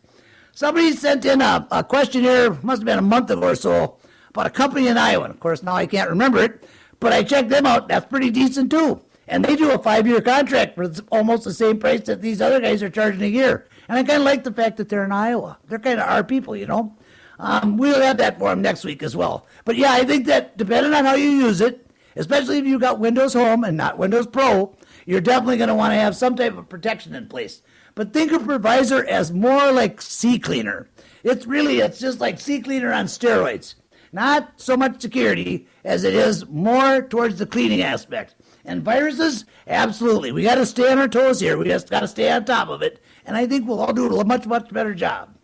Somebody 0.53 0.91
sent 0.93 1.25
in 1.25 1.41
a, 1.41 1.67
a 1.71 1.83
questionnaire, 1.83 2.51
must 2.61 2.81
have 2.81 2.85
been 2.85 2.99
a 2.99 3.03
month 3.03 3.29
ago 3.31 3.47
or 3.49 3.55
so, 3.55 3.97
about 4.29 4.47
a 4.47 4.49
company 4.49 4.87
in 4.87 4.97
Iowa. 4.97 5.25
Of 5.25 5.39
course, 5.39 5.63
now 5.63 5.75
I 5.75 5.85
can't 5.85 6.09
remember 6.09 6.39
it, 6.39 6.67
but 6.99 7.13
I 7.13 7.23
checked 7.23 7.49
them 7.49 7.65
out. 7.65 7.87
That's 7.87 8.05
pretty 8.05 8.29
decent 8.29 8.71
too. 8.71 9.01
And 9.27 9.45
they 9.45 9.55
do 9.55 9.71
a 9.71 9.79
five 9.79 10.07
year 10.07 10.21
contract 10.21 10.75
for 10.75 10.91
almost 11.11 11.45
the 11.45 11.53
same 11.53 11.79
price 11.79 12.01
that 12.01 12.21
these 12.21 12.41
other 12.41 12.59
guys 12.59 12.83
are 12.83 12.89
charging 12.89 13.21
a 13.21 13.27
year. 13.27 13.67
And 13.87 13.97
I 13.97 14.03
kind 14.03 14.19
of 14.19 14.25
like 14.25 14.43
the 14.43 14.51
fact 14.51 14.77
that 14.77 14.89
they're 14.89 15.05
in 15.05 15.11
Iowa. 15.11 15.57
They're 15.67 15.79
kind 15.79 15.99
of 15.99 16.07
our 16.07 16.23
people, 16.23 16.55
you 16.55 16.65
know. 16.65 16.95
Um, 17.39 17.77
we'll 17.77 18.01
have 18.01 18.17
that 18.17 18.37
for 18.37 18.49
them 18.49 18.61
next 18.61 18.83
week 18.83 19.01
as 19.01 19.15
well. 19.15 19.47
But 19.65 19.75
yeah, 19.75 19.93
I 19.93 20.03
think 20.03 20.27
that 20.27 20.57
depending 20.57 20.93
on 20.93 21.05
how 21.05 21.15
you 21.15 21.29
use 21.29 21.59
it, 21.59 21.89
especially 22.15 22.57
if 22.57 22.65
you've 22.65 22.81
got 22.81 22.99
Windows 22.99 23.33
Home 23.33 23.63
and 23.63 23.77
not 23.77 23.97
Windows 23.97 24.27
Pro, 24.27 24.75
you're 25.05 25.21
definitely 25.21 25.57
going 25.57 25.69
to 25.69 25.75
want 25.75 25.91
to 25.91 25.99
have 25.99 26.15
some 26.15 26.35
type 26.35 26.57
of 26.57 26.69
protection 26.69 27.15
in 27.15 27.27
place. 27.27 27.61
But 27.95 28.13
think 28.13 28.31
of 28.31 28.43
Privazer 28.43 29.05
as 29.05 29.31
more 29.31 29.71
like 29.71 29.99
CCleaner. 29.99 30.87
It's 31.23 31.45
really, 31.45 31.79
it's 31.79 31.99
just 31.99 32.19
like 32.19 32.37
CCleaner 32.37 32.95
on 32.95 33.05
steroids. 33.05 33.75
Not 34.13 34.53
so 34.57 34.75
much 34.75 35.01
security 35.01 35.67
as 35.83 36.03
it 36.03 36.13
is 36.13 36.45
more 36.47 37.01
towards 37.01 37.39
the 37.39 37.45
cleaning 37.45 37.81
aspect. 37.81 38.35
And 38.65 38.83
viruses, 38.83 39.45
absolutely. 39.67 40.31
We 40.31 40.43
got 40.43 40.55
to 40.55 40.65
stay 40.65 40.91
on 40.91 40.99
our 40.99 41.07
toes 41.07 41.39
here. 41.39 41.57
We 41.57 41.65
just 41.65 41.89
got 41.89 42.01
to 42.01 42.07
stay 42.07 42.31
on 42.31 42.45
top 42.45 42.69
of 42.69 42.81
it. 42.81 43.01
And 43.25 43.37
I 43.37 43.47
think 43.47 43.67
we'll 43.67 43.79
all 43.79 43.93
do 43.93 44.19
a 44.19 44.25
much, 44.25 44.45
much 44.45 44.71
better 44.71 44.93
job. 44.93 45.35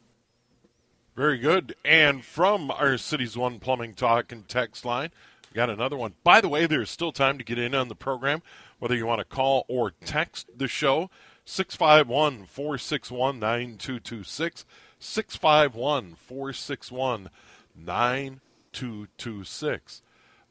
Very 1.16 1.38
good. 1.38 1.76
And 1.84 2.24
from 2.24 2.70
our 2.70 2.98
Cities 2.98 3.38
One 3.38 3.60
Plumbing 3.60 3.94
Talk 3.94 4.32
and 4.32 4.48
text 4.48 4.86
line, 4.86 5.10
we 5.50 5.56
got 5.56 5.70
another 5.70 5.98
one. 5.98 6.14
By 6.24 6.42
the 6.42 6.50
way, 6.50 6.68
there's 6.68 6.92
still 6.92 7.12
time 7.12 7.38
to 7.40 7.44
get 7.44 7.58
in 7.58 7.74
on 7.74 7.88
the 7.88 7.96
program, 7.96 8.44
whether 8.80 8.96
you 8.96 9.08
want 9.08 9.20
to 9.20 9.26
call 9.26 9.66
or 9.68 9.92
text 10.06 10.48
the 10.56 10.68
show. 10.68 11.10
651 11.50 12.46
461 12.46 13.40
9226. 13.40 14.66
651 15.00 16.16
461 16.16 17.30
9226. 17.74 20.02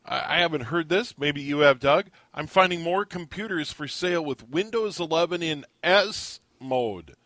I 0.08 0.38
haven't 0.38 0.60
heard 0.62 0.88
this. 0.88 1.18
Maybe 1.18 1.42
you 1.42 1.58
have, 1.58 1.80
Doug. 1.80 2.06
I'm 2.32 2.46
finding 2.46 2.80
more 2.80 3.04
computers 3.04 3.72
for 3.72 3.88
sale 3.88 4.24
with 4.24 4.48
Windows 4.48 5.00
11 5.00 5.42
in 5.42 5.66
S 5.82 6.38
mode. 6.60 7.16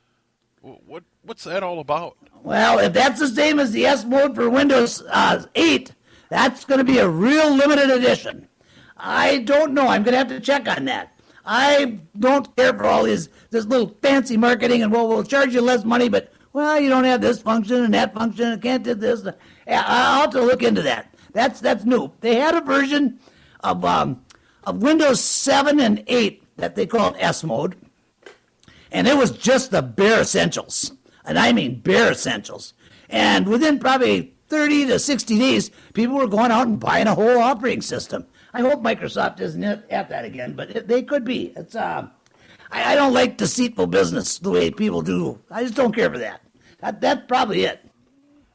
What 0.62 1.04
what's 1.22 1.44
that 1.44 1.62
all 1.62 1.78
about? 1.78 2.16
Well, 2.42 2.78
if 2.78 2.94
that's 2.94 3.20
the 3.20 3.28
same 3.28 3.61
as 3.61 3.70
the 3.70 3.87
S 3.87 4.04
mode 4.04 4.35
for 4.35 4.50
Windows 4.50 5.00
uh, 5.11 5.44
8, 5.54 5.92
that's 6.28 6.64
going 6.64 6.78
to 6.78 6.85
be 6.85 6.98
a 6.98 7.09
real 7.09 7.54
limited 7.54 7.90
edition. 7.90 8.48
I 8.96 9.38
don't 9.38 9.74
know. 9.74 9.87
I'm 9.87 10.02
going 10.02 10.12
to 10.12 10.18
have 10.18 10.28
to 10.28 10.40
check 10.40 10.66
on 10.66 10.87
that. 10.87 11.14
I 11.53 11.99
don't 12.17 12.55
care 12.55 12.73
for 12.73 12.87
all 12.87 13.03
this 13.03 13.29
this 13.51 13.67
little 13.67 13.97
fancy 14.03 14.37
marketing 14.37 14.85
and 14.85 14.93
well, 14.93 15.09
we'll 15.09 15.25
charge 15.25 15.53
you 15.53 15.61
less 15.61 15.85
money, 15.85 16.09
but 16.09 16.33
well, 16.53 16.79
you 16.79 16.89
don't 16.89 17.03
have 17.03 17.21
this 17.21 17.43
function 17.43 17.83
and 17.83 17.93
that 17.93 18.15
function 18.15 18.53
and 18.53 18.63
can't 18.63 18.85
do 18.85 18.95
this. 18.95 19.27
I'll 19.67 20.21
have 20.21 20.31
to 20.31 20.43
look 20.43 20.63
into 20.63 20.83
that. 20.83 21.13
That's 21.33 21.61
that's 21.61 21.85
new. 21.85 22.13
They 22.21 22.37
had 22.37 22.55
a 22.55 22.61
version 22.61 23.19
of 23.65 23.85
um, 23.85 24.25
of 24.63 24.81
Windows 24.81 25.21
7 25.21 25.81
and 25.81 26.05
8 26.07 26.57
that 26.57 26.77
they 26.77 26.87
called 26.87 27.17
S 27.19 27.43
mode, 27.43 27.75
and 28.93 29.09
it 29.09 29.17
was 29.17 29.33
just 29.33 29.73
the 29.73 29.83
bare 29.83 30.21
essentials, 30.21 30.93
and 31.25 31.37
I 31.37 31.53
mean 31.53 31.81
bare 31.81 32.13
essentials. 32.13 32.75
And 33.09 33.49
within 33.49 33.81
probably 33.81 34.35
30 34.51 34.87
to 34.87 34.99
60 35.01 35.37
days, 35.37 35.73
people 35.95 36.15
were 36.15 36.29
going 36.29 36.53
out 36.53 36.69
and 36.69 36.79
buying 36.79 37.09
a 37.09 37.17
whole 37.17 37.39
operating 37.39 37.83
system. 37.83 38.27
I 38.53 38.61
hope 38.63 38.83
Microsoft 38.83 39.41
isn't 39.41 39.63
at 39.63 40.09
that 40.09 40.25
again, 40.25 40.55
but 40.55 40.71
it, 40.71 40.89
they 40.89 41.03
could 41.03 41.25
be. 41.25 41.53
It's 41.57 41.75
uh, 41.75 42.09
I, 42.71 42.93
I, 42.93 42.95
don't 42.95 43.13
like 43.13 43.37
deceitful 43.37 43.87
business 43.87 44.39
the 44.39 44.51
way 44.51 44.71
people 44.71 45.03
do. 45.03 45.39
I 45.51 45.63
just 45.63 45.75
don't 45.75 45.95
care 45.95 46.11
for 46.11 46.19
that. 46.19 46.41
that 46.81 47.01
that's 47.01 47.23
probably 47.27 47.65
it. 47.65 47.81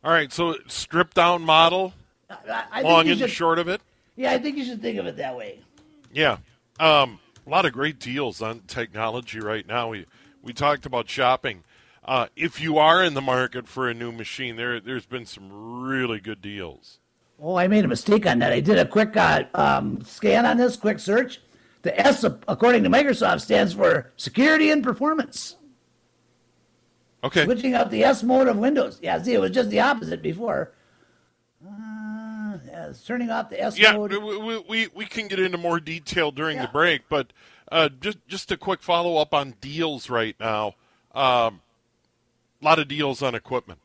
All 0.03 0.11
right, 0.11 0.31
so 0.31 0.55
stripped 0.67 1.15
down 1.15 1.41
model 1.41 1.93
I, 2.29 2.63
I 2.71 2.81
long 2.81 3.07
and 3.07 3.19
should, 3.19 3.29
short 3.29 3.59
of 3.59 3.67
it. 3.67 3.81
Yeah, 4.15 4.31
I 4.31 4.37
think 4.37 4.57
you 4.57 4.65
should 4.65 4.81
think 4.81 4.99
of 4.99 5.05
it 5.05 5.17
that 5.17 5.35
way. 5.35 5.61
Yeah, 6.13 6.37
um, 6.79 7.19
a 7.45 7.49
lot 7.49 7.65
of 7.65 7.73
great 7.73 7.99
deals 7.99 8.41
on 8.41 8.61
technology 8.67 9.39
right 9.39 9.65
now. 9.65 9.89
We 9.89 10.05
we 10.41 10.53
talked 10.53 10.85
about 10.85 11.09
shopping. 11.09 11.63
Uh, 12.03 12.27
if 12.35 12.61
you 12.61 12.77
are 12.77 13.03
in 13.03 13.15
the 13.15 13.21
market 13.21 13.67
for 13.67 13.89
a 13.89 13.93
new 13.93 14.11
machine, 14.11 14.55
there 14.55 14.79
there's 14.79 15.05
been 15.05 15.25
some 15.25 15.81
really 15.83 16.19
good 16.19 16.41
deals. 16.41 16.99
Oh, 17.39 17.55
I 17.55 17.67
made 17.67 17.85
a 17.85 17.87
mistake 17.87 18.25
on 18.25 18.39
that. 18.39 18.51
I 18.51 18.59
did 18.59 18.77
a 18.77 18.85
quick 18.85 19.15
uh, 19.17 19.43
um, 19.53 20.01
scan 20.03 20.45
on 20.45 20.57
this, 20.57 20.77
quick 20.77 20.99
search. 20.99 21.41
The 21.81 21.99
S, 21.99 22.23
according 22.23 22.83
to 22.83 22.89
Microsoft, 22.89 23.41
stands 23.41 23.73
for 23.73 24.11
security 24.17 24.71
and 24.71 24.83
performance. 24.83 25.57
Okay. 27.23 27.43
Switching 27.43 27.73
out 27.73 27.91
the 27.91 28.03
S 28.03 28.23
mode 28.23 28.47
of 28.47 28.57
Windows. 28.57 28.99
Yeah, 29.01 29.21
see, 29.21 29.33
it 29.33 29.41
was 29.41 29.51
just 29.51 29.69
the 29.69 29.79
opposite 29.79 30.21
before. 30.21 30.73
Uh, 31.67 32.57
turning 33.05 33.29
off 33.29 33.49
the 33.49 33.61
S 33.61 33.77
yeah, 33.77 33.93
mode. 33.93 34.11
Yeah, 34.11 34.19
we, 34.19 34.59
we, 34.59 34.87
we 34.93 35.05
can 35.05 35.27
get 35.27 35.39
into 35.39 35.57
more 35.57 35.79
detail 35.79 36.31
during 36.31 36.57
yeah. 36.57 36.65
the 36.65 36.71
break, 36.71 37.01
but 37.09 37.33
uh, 37.71 37.89
just 37.99 38.17
just 38.27 38.51
a 38.51 38.57
quick 38.57 38.81
follow 38.81 39.17
up 39.17 39.33
on 39.33 39.55
deals 39.59 40.09
right 40.09 40.35
now. 40.39 40.75
A 41.13 41.19
um, 41.19 41.61
lot 42.61 42.79
of 42.79 42.87
deals 42.87 43.21
on 43.21 43.35
equipment. 43.35 43.79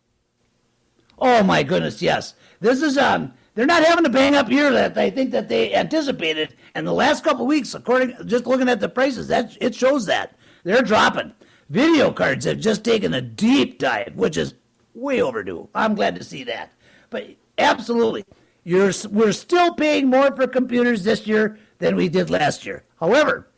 Oh 1.18 1.42
my 1.42 1.62
goodness, 1.62 2.02
yes. 2.02 2.34
This 2.60 2.82
is 2.82 2.98
um 2.98 3.32
they're 3.54 3.66
not 3.66 3.84
having 3.84 4.06
a 4.06 4.10
bang 4.10 4.34
up 4.34 4.50
year 4.50 4.70
that 4.72 4.94
they 4.94 5.10
think 5.10 5.30
that 5.32 5.48
they 5.48 5.74
anticipated. 5.74 6.54
And 6.74 6.86
the 6.86 6.92
last 6.92 7.24
couple 7.24 7.46
weeks, 7.46 7.74
according 7.74 8.16
just 8.26 8.46
looking 8.46 8.68
at 8.68 8.80
the 8.80 8.88
prices, 8.88 9.28
that 9.28 9.56
it 9.60 9.74
shows 9.74 10.06
that 10.06 10.36
they're 10.64 10.82
dropping. 10.82 11.32
Video 11.68 12.10
cards 12.10 12.44
have 12.44 12.58
just 12.58 12.84
taken 12.84 13.14
a 13.14 13.20
deep 13.20 13.78
dive, 13.78 14.14
which 14.16 14.36
is 14.36 14.54
way 14.94 15.22
overdue. 15.22 15.68
I'm 15.74 15.94
glad 15.94 16.16
to 16.16 16.24
see 16.24 16.44
that. 16.44 16.72
But 17.10 17.28
absolutely, 17.58 18.24
you're, 18.64 18.92
we're 19.08 19.32
still 19.32 19.74
paying 19.74 20.08
more 20.08 20.34
for 20.34 20.46
computers 20.46 21.04
this 21.04 21.26
year 21.26 21.58
than 21.78 21.96
we 21.96 22.08
did 22.08 22.30
last 22.30 22.66
year. 22.66 22.84
However, 22.98 23.48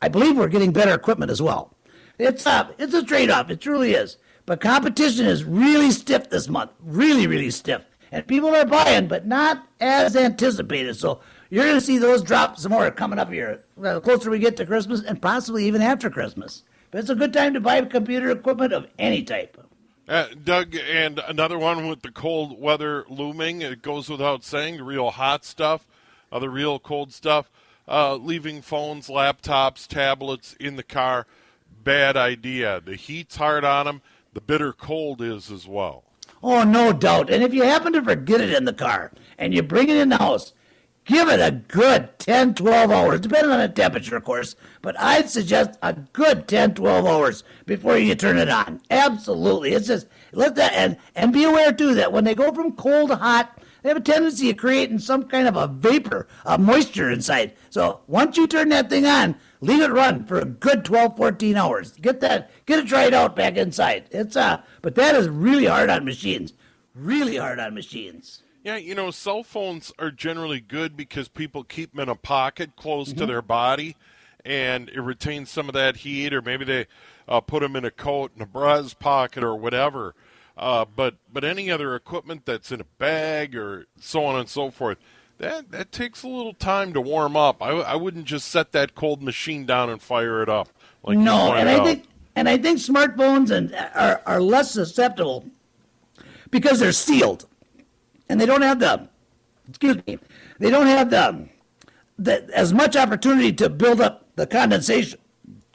I 0.00 0.08
believe 0.08 0.36
we're 0.36 0.48
getting 0.48 0.72
better 0.72 0.94
equipment 0.94 1.30
as 1.30 1.40
well. 1.40 1.76
It's 2.18 2.46
a, 2.46 2.74
it's 2.78 2.94
a 2.94 3.02
trade 3.02 3.30
off. 3.30 3.50
It 3.50 3.60
truly 3.60 3.94
is. 3.94 4.16
But 4.44 4.60
competition 4.60 5.26
is 5.26 5.44
really 5.44 5.90
stiff 5.90 6.28
this 6.28 6.48
month. 6.48 6.72
Really, 6.80 7.26
really 7.26 7.50
stiff. 7.50 7.84
And 8.12 8.26
people 8.26 8.54
are 8.54 8.66
buying, 8.66 9.08
but 9.08 9.26
not 9.26 9.66
as 9.80 10.14
anticipated. 10.14 10.94
So 10.94 11.20
you're 11.48 11.64
going 11.64 11.76
to 11.76 11.80
see 11.80 11.96
those 11.96 12.22
drop 12.22 12.58
some 12.58 12.70
more 12.70 12.90
coming 12.90 13.18
up 13.18 13.32
here. 13.32 13.64
The 13.76 14.00
closer 14.02 14.30
we 14.30 14.38
get 14.38 14.56
to 14.58 14.66
Christmas 14.66 15.02
and 15.02 15.20
possibly 15.20 15.64
even 15.64 15.80
after 15.80 16.10
Christmas. 16.10 16.62
But 16.90 17.00
it's 17.00 17.10
a 17.10 17.14
good 17.14 17.32
time 17.32 17.54
to 17.54 17.60
buy 17.60 17.80
computer 17.80 18.30
equipment 18.30 18.74
of 18.74 18.86
any 18.98 19.22
type. 19.22 19.58
Uh, 20.06 20.26
Doug, 20.44 20.76
and 20.76 21.20
another 21.26 21.58
one 21.58 21.88
with 21.88 22.02
the 22.02 22.10
cold 22.10 22.60
weather 22.60 23.06
looming. 23.08 23.62
It 23.62 23.80
goes 23.80 24.10
without 24.10 24.44
saying, 24.44 24.76
the 24.76 24.84
real 24.84 25.10
hot 25.10 25.44
stuff, 25.46 25.86
uh, 26.30 26.38
the 26.38 26.50
real 26.50 26.78
cold 26.78 27.14
stuff, 27.14 27.50
uh, 27.88 28.16
leaving 28.16 28.60
phones, 28.60 29.08
laptops, 29.08 29.86
tablets 29.86 30.54
in 30.60 30.76
the 30.76 30.82
car. 30.82 31.26
bad 31.82 32.16
idea. 32.16 32.82
The 32.84 32.96
heat's 32.96 33.36
hard 33.36 33.64
on 33.64 33.86
them. 33.86 34.02
The 34.34 34.40
bitter 34.42 34.72
cold 34.72 35.22
is 35.22 35.50
as 35.50 35.66
well. 35.66 36.04
Oh, 36.42 36.64
no 36.64 36.92
doubt. 36.92 37.30
And 37.30 37.42
if 37.42 37.54
you 37.54 37.62
happen 37.62 37.92
to 37.92 38.02
forget 38.02 38.40
it 38.40 38.52
in 38.52 38.64
the 38.64 38.72
car 38.72 39.12
and 39.38 39.54
you 39.54 39.62
bring 39.62 39.88
it 39.88 39.96
in 39.96 40.08
the 40.08 40.18
house, 40.18 40.52
give 41.04 41.28
it 41.28 41.40
a 41.40 41.52
good 41.52 42.18
10, 42.18 42.54
12 42.54 42.90
hours, 42.90 43.20
depending 43.20 43.52
on 43.52 43.60
the 43.60 43.68
temperature, 43.68 44.16
of 44.16 44.24
course. 44.24 44.56
But 44.80 44.98
I'd 44.98 45.30
suggest 45.30 45.78
a 45.82 45.92
good 45.92 46.48
10, 46.48 46.74
12 46.74 47.06
hours 47.06 47.44
before 47.66 47.96
you 47.96 48.14
turn 48.14 48.38
it 48.38 48.48
on. 48.48 48.80
Absolutely. 48.90 49.72
It's 49.72 49.86
just, 49.86 50.08
let 50.32 50.56
that, 50.56 50.72
and, 50.72 50.96
and 51.14 51.32
be 51.32 51.44
aware, 51.44 51.72
too, 51.72 51.94
that 51.94 52.12
when 52.12 52.24
they 52.24 52.34
go 52.34 52.52
from 52.52 52.72
cold 52.72 53.10
to 53.10 53.16
hot, 53.16 53.58
they 53.82 53.88
have 53.88 53.98
a 53.98 54.00
tendency 54.00 54.50
of 54.50 54.56
creating 54.56 55.00
some 55.00 55.24
kind 55.24 55.48
of 55.48 55.56
a 55.56 55.66
vapor, 55.66 56.28
a 56.44 56.56
moisture 56.56 57.10
inside. 57.10 57.54
So 57.70 58.00
once 58.06 58.36
you 58.36 58.46
turn 58.46 58.68
that 58.68 58.88
thing 58.88 59.06
on, 59.06 59.36
leave 59.62 59.80
it 59.80 59.92
run 59.92 60.24
for 60.26 60.38
a 60.38 60.44
good 60.44 60.84
12, 60.84 61.16
14 61.16 61.56
hours. 61.56 61.92
Get 61.92 62.20
that, 62.20 62.50
get 62.66 62.80
it 62.80 62.86
dried 62.86 63.14
out 63.14 63.34
back 63.34 63.56
inside. 63.56 64.04
It's 64.10 64.36
uh, 64.36 64.60
but 64.82 64.96
that 64.96 65.14
is 65.14 65.28
really 65.28 65.64
hard 65.64 65.88
on 65.88 66.04
machines. 66.04 66.52
Really 66.94 67.36
hard 67.36 67.58
on 67.58 67.74
machines. 67.74 68.42
Yeah, 68.64 68.76
you 68.76 68.94
know, 68.94 69.10
cell 69.10 69.42
phones 69.42 69.92
are 69.98 70.10
generally 70.10 70.60
good 70.60 70.96
because 70.96 71.28
people 71.28 71.64
keep 71.64 71.92
them 71.92 72.00
in 72.00 72.08
a 72.08 72.14
pocket 72.14 72.76
close 72.76 73.08
mm-hmm. 73.08 73.18
to 73.18 73.26
their 73.26 73.42
body, 73.42 73.96
and 74.44 74.88
it 74.90 75.00
retains 75.00 75.50
some 75.50 75.68
of 75.68 75.74
that 75.74 75.98
heat, 75.98 76.34
or 76.34 76.42
maybe 76.42 76.64
they 76.64 76.86
uh, 77.26 77.40
put 77.40 77.60
them 77.60 77.74
in 77.74 77.84
a 77.84 77.90
coat 77.90 78.32
in 78.36 78.42
a 78.42 78.46
bra's 78.46 78.94
pocket 78.94 79.42
or 79.42 79.56
whatever. 79.56 80.14
Uh, 80.56 80.84
but 80.84 81.16
but 81.32 81.44
any 81.44 81.70
other 81.70 81.94
equipment 81.94 82.44
that's 82.44 82.70
in 82.70 82.80
a 82.80 82.86
bag 82.98 83.56
or 83.56 83.86
so 83.98 84.24
on 84.24 84.38
and 84.38 84.48
so 84.48 84.70
forth, 84.70 84.98
that 85.42 85.70
that 85.72 85.92
takes 85.92 86.22
a 86.22 86.28
little 86.28 86.54
time 86.54 86.92
to 86.94 87.00
warm 87.00 87.36
up. 87.36 87.62
I, 87.62 87.70
I 87.70 87.96
wouldn't 87.96 88.24
just 88.24 88.48
set 88.48 88.72
that 88.72 88.94
cold 88.94 89.22
machine 89.22 89.66
down 89.66 89.90
and 89.90 90.00
fire 90.00 90.42
it 90.42 90.48
up. 90.48 90.68
Like 91.02 91.18
no, 91.18 91.52
and 91.52 91.68
I 91.68 91.84
think 91.84 92.06
and 92.34 92.48
I 92.48 92.56
think 92.56 92.78
smartphones 92.78 93.50
and 93.50 93.74
are 93.94 94.22
are 94.24 94.40
less 94.40 94.70
susceptible 94.70 95.44
because 96.50 96.78
they're 96.80 96.92
sealed 96.92 97.46
and 98.28 98.40
they 98.40 98.46
don't 98.46 98.62
have 98.62 98.78
the 98.78 99.08
excuse 99.68 99.98
me 100.06 100.18
they 100.58 100.70
don't 100.70 100.86
have 100.86 101.10
the, 101.10 101.48
the 102.18 102.48
as 102.54 102.72
much 102.72 102.96
opportunity 102.96 103.52
to 103.52 103.68
build 103.68 104.00
up 104.00 104.28
the 104.36 104.46
condensation 104.46 105.18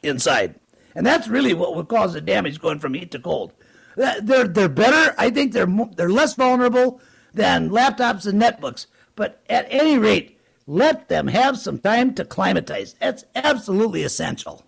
inside 0.02 0.54
and 0.94 1.06
that's 1.06 1.28
really 1.28 1.52
what 1.52 1.74
would 1.74 1.88
cause 1.88 2.14
the 2.14 2.20
damage 2.20 2.60
going 2.60 2.78
from 2.78 2.94
heat 2.94 3.10
to 3.10 3.18
cold 3.18 3.52
they're 3.96 4.46
they're 4.46 4.68
better 4.68 5.14
i 5.18 5.28
think 5.28 5.52
they're 5.52 5.68
they're 5.96 6.10
less 6.10 6.34
vulnerable 6.34 7.00
than 7.34 7.70
laptops 7.70 8.26
and 8.26 8.40
netbooks 8.40 8.86
but 9.18 9.42
at 9.50 9.66
any 9.68 9.98
rate 9.98 10.38
let 10.66 11.08
them 11.08 11.26
have 11.26 11.58
some 11.58 11.78
time 11.78 12.14
to 12.14 12.24
climatize 12.24 12.94
that's 13.00 13.24
absolutely 13.34 14.02
essential 14.02 14.64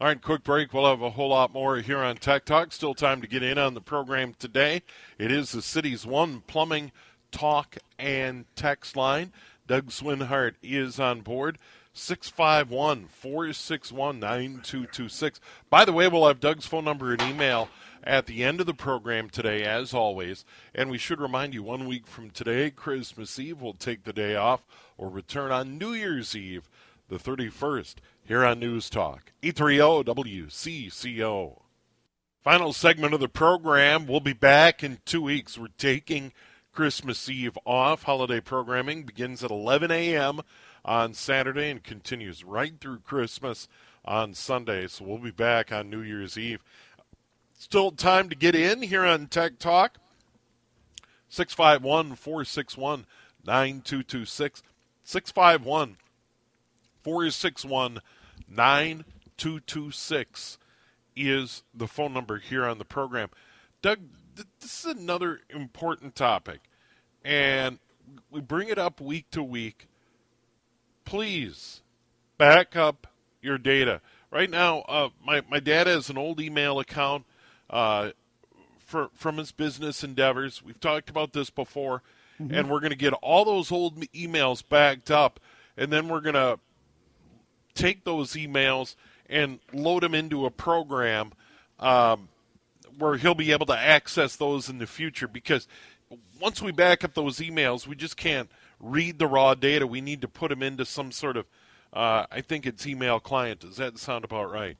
all 0.00 0.08
right, 0.08 0.20
quick 0.20 0.42
break. 0.42 0.74
We'll 0.74 0.90
have 0.90 1.00
a 1.00 1.10
whole 1.10 1.28
lot 1.28 1.52
more 1.52 1.76
here 1.76 1.98
on 1.98 2.16
Tech 2.16 2.44
Talk. 2.44 2.72
Still 2.72 2.92
time 2.92 3.20
to 3.20 3.28
get 3.28 3.44
in 3.44 3.56
on 3.56 3.74
the 3.74 3.80
program 3.80 4.34
today. 4.36 4.82
It 5.16 5.30
is 5.30 5.52
the 5.52 5.62
city's 5.62 6.04
one 6.04 6.40
plumbing 6.48 6.90
talk 7.30 7.76
and 8.00 8.44
text 8.56 8.96
line. 8.96 9.32
Doug 9.68 9.90
Swinhart 9.90 10.54
is 10.60 10.98
on 10.98 11.20
board. 11.20 11.56
651 11.94 13.06
461 13.06 14.18
9226. 14.18 15.40
By 15.70 15.84
the 15.84 15.92
way, 15.92 16.08
we'll 16.08 16.26
have 16.26 16.40
Doug's 16.40 16.66
phone 16.66 16.84
number 16.84 17.12
and 17.12 17.22
email 17.22 17.68
at 18.04 18.26
the 18.26 18.44
end 18.44 18.60
of 18.60 18.66
the 18.66 18.74
program 18.74 19.28
today, 19.28 19.64
as 19.64 19.94
always. 19.94 20.44
And 20.74 20.90
we 20.90 20.98
should 20.98 21.20
remind 21.20 21.54
you 21.54 21.62
one 21.62 21.86
week 21.86 22.06
from 22.06 22.30
today, 22.30 22.70
Christmas 22.70 23.38
Eve, 23.38 23.60
we'll 23.60 23.74
take 23.74 24.04
the 24.04 24.12
day 24.12 24.34
off 24.34 24.64
or 24.96 25.08
return 25.08 25.50
on 25.52 25.78
New 25.78 25.92
Year's 25.92 26.34
Eve, 26.36 26.68
the 27.08 27.18
31st, 27.18 27.96
here 28.24 28.44
on 28.44 28.60
News 28.60 28.90
Talk. 28.90 29.32
830 29.42 30.04
WCCO. 30.04 31.62
Final 32.42 32.72
segment 32.72 33.14
of 33.14 33.20
the 33.20 33.28
program. 33.28 34.06
We'll 34.06 34.20
be 34.20 34.32
back 34.32 34.82
in 34.82 34.98
two 35.04 35.22
weeks. 35.22 35.56
We're 35.56 35.68
taking 35.78 36.32
Christmas 36.72 37.28
Eve 37.28 37.56
off. 37.64 38.02
Holiday 38.02 38.40
programming 38.40 39.04
begins 39.04 39.44
at 39.44 39.50
11 39.50 39.90
a.m. 39.92 40.40
on 40.84 41.14
Saturday 41.14 41.70
and 41.70 41.84
continues 41.84 42.42
right 42.42 42.72
through 42.80 42.98
Christmas 43.00 43.68
on 44.04 44.34
Sunday. 44.34 44.86
So 44.88 45.04
we'll 45.04 45.18
be 45.18 45.30
back 45.30 45.70
on 45.70 45.90
New 45.90 46.00
Year's 46.00 46.36
Eve. 46.36 46.64
Still 47.62 47.92
time 47.92 48.28
to 48.28 48.34
get 48.34 48.56
in 48.56 48.82
here 48.82 49.04
on 49.04 49.28
Tech 49.28 49.60
Talk. 49.60 49.98
651 51.28 52.16
461 52.16 53.06
9226. 53.46 54.64
651 55.04 55.96
461 57.04 58.00
9226 58.48 60.58
is 61.14 61.62
the 61.72 61.86
phone 61.86 62.12
number 62.12 62.38
here 62.38 62.66
on 62.66 62.78
the 62.78 62.84
program. 62.84 63.30
Doug, 63.80 64.00
this 64.58 64.84
is 64.84 64.96
another 64.96 65.42
important 65.48 66.16
topic, 66.16 66.62
and 67.24 67.78
we 68.28 68.40
bring 68.40 68.70
it 68.70 68.78
up 68.78 69.00
week 69.00 69.30
to 69.30 69.40
week. 69.40 69.86
Please 71.04 71.82
back 72.38 72.74
up 72.74 73.06
your 73.40 73.56
data. 73.56 74.00
Right 74.32 74.50
now, 74.50 74.80
uh, 74.88 75.10
my 75.24 75.42
my 75.48 75.60
dad 75.60 75.86
has 75.86 76.10
an 76.10 76.18
old 76.18 76.40
email 76.40 76.80
account 76.80 77.24
uh, 77.72 78.10
for 78.78 79.08
from 79.14 79.38
his 79.38 79.50
business 79.50 80.04
endeavors. 80.04 80.62
We've 80.62 80.78
talked 80.78 81.10
about 81.10 81.32
this 81.32 81.50
before, 81.50 82.02
mm-hmm. 82.40 82.54
and 82.54 82.70
we're 82.70 82.80
going 82.80 82.90
to 82.90 82.96
get 82.96 83.14
all 83.14 83.44
those 83.44 83.72
old 83.72 84.00
emails 84.12 84.62
backed 84.66 85.10
up, 85.10 85.40
and 85.76 85.92
then 85.92 86.08
we're 86.08 86.20
going 86.20 86.34
to 86.34 86.58
take 87.74 88.04
those 88.04 88.34
emails 88.34 88.94
and 89.28 89.58
load 89.72 90.02
them 90.02 90.14
into 90.14 90.44
a 90.44 90.50
program 90.50 91.32
um, 91.80 92.28
where 92.98 93.16
he'll 93.16 93.34
be 93.34 93.52
able 93.52 93.66
to 93.66 93.78
access 93.78 94.36
those 94.36 94.68
in 94.68 94.78
the 94.78 94.86
future 94.86 95.26
because 95.26 95.66
once 96.40 96.60
we 96.60 96.72
back 96.72 97.04
up 97.04 97.14
those 97.14 97.38
emails, 97.38 97.86
we 97.86 97.96
just 97.96 98.16
can't 98.16 98.50
read 98.78 99.18
the 99.18 99.26
raw 99.26 99.54
data. 99.54 99.86
We 99.86 100.00
need 100.00 100.20
to 100.20 100.28
put 100.28 100.50
them 100.50 100.62
into 100.62 100.84
some 100.84 101.10
sort 101.10 101.36
of, 101.36 101.46
uh, 101.92 102.26
I 102.30 102.42
think 102.42 102.66
it's 102.66 102.86
email 102.86 103.20
client. 103.20 103.60
Does 103.60 103.76
that 103.76 103.98
sound 103.98 104.24
about 104.24 104.50
right? 104.50 104.76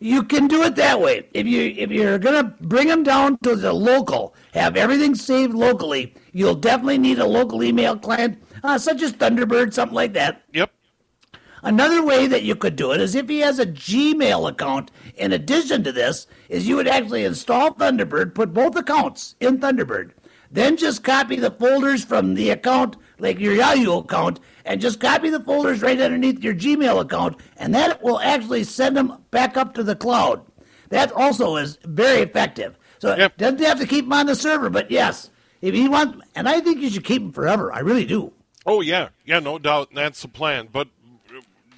You 0.00 0.22
can 0.22 0.48
do 0.48 0.62
it 0.62 0.76
that 0.76 1.00
way. 1.00 1.28
If 1.32 1.46
you 1.46 1.74
if 1.76 1.90
you're 1.90 2.18
gonna 2.18 2.44
bring 2.60 2.88
them 2.88 3.02
down 3.02 3.38
to 3.42 3.56
the 3.56 3.72
local, 3.72 4.34
have 4.52 4.76
everything 4.76 5.14
saved 5.14 5.54
locally, 5.54 6.14
you'll 6.32 6.54
definitely 6.54 6.98
need 6.98 7.18
a 7.18 7.26
local 7.26 7.62
email 7.62 7.96
client, 7.96 8.42
uh, 8.62 8.78
such 8.78 9.02
as 9.02 9.12
Thunderbird, 9.12 9.72
something 9.72 9.94
like 9.94 10.12
that. 10.14 10.42
Yep. 10.52 10.70
Another 11.62 12.04
way 12.04 12.26
that 12.26 12.42
you 12.42 12.54
could 12.54 12.76
do 12.76 12.92
it 12.92 13.00
is 13.00 13.14
if 13.14 13.28
he 13.28 13.38
has 13.38 13.58
a 13.58 13.64
Gmail 13.64 14.50
account 14.50 14.90
in 15.16 15.32
addition 15.32 15.82
to 15.84 15.92
this, 15.92 16.26
is 16.50 16.68
you 16.68 16.76
would 16.76 16.88
actually 16.88 17.24
install 17.24 17.72
Thunderbird, 17.72 18.34
put 18.34 18.52
both 18.52 18.76
accounts 18.76 19.34
in 19.40 19.58
Thunderbird, 19.58 20.10
then 20.50 20.76
just 20.76 21.02
copy 21.02 21.36
the 21.36 21.50
folders 21.50 22.04
from 22.04 22.34
the 22.34 22.50
account, 22.50 22.96
like 23.18 23.38
your 23.38 23.54
Yahoo 23.54 23.98
account, 23.98 24.40
and 24.64 24.80
just 24.80 25.00
copy 25.00 25.30
the 25.30 25.40
folders 25.40 25.82
right 25.82 26.00
underneath 26.00 26.42
your 26.42 26.54
Gmail 26.54 27.00
account, 27.00 27.40
and 27.56 27.74
that 27.74 28.02
will 28.02 28.20
actually 28.20 28.64
send 28.64 28.96
them 28.96 29.22
back 29.30 29.56
up 29.56 29.74
to 29.74 29.82
the 29.82 29.96
cloud. 29.96 30.44
That 30.90 31.12
also 31.12 31.56
is 31.56 31.78
very 31.84 32.20
effective. 32.20 32.78
So 32.98 33.16
yep. 33.16 33.36
doesn't 33.36 33.60
have 33.60 33.80
to 33.80 33.86
keep 33.86 34.04
them 34.04 34.12
on 34.12 34.26
the 34.26 34.36
server, 34.36 34.70
but 34.70 34.90
yes, 34.90 35.30
if 35.60 35.74
you 35.74 35.90
want, 35.90 36.22
and 36.34 36.48
I 36.48 36.60
think 36.60 36.80
you 36.80 36.90
should 36.90 37.04
keep 37.04 37.22
them 37.22 37.32
forever. 37.32 37.72
I 37.72 37.80
really 37.80 38.04
do. 38.04 38.32
Oh 38.66 38.80
yeah, 38.80 39.08
yeah, 39.24 39.40
no 39.40 39.58
doubt, 39.58 39.90
that's 39.94 40.22
the 40.22 40.28
plan. 40.28 40.68
But 40.72 40.88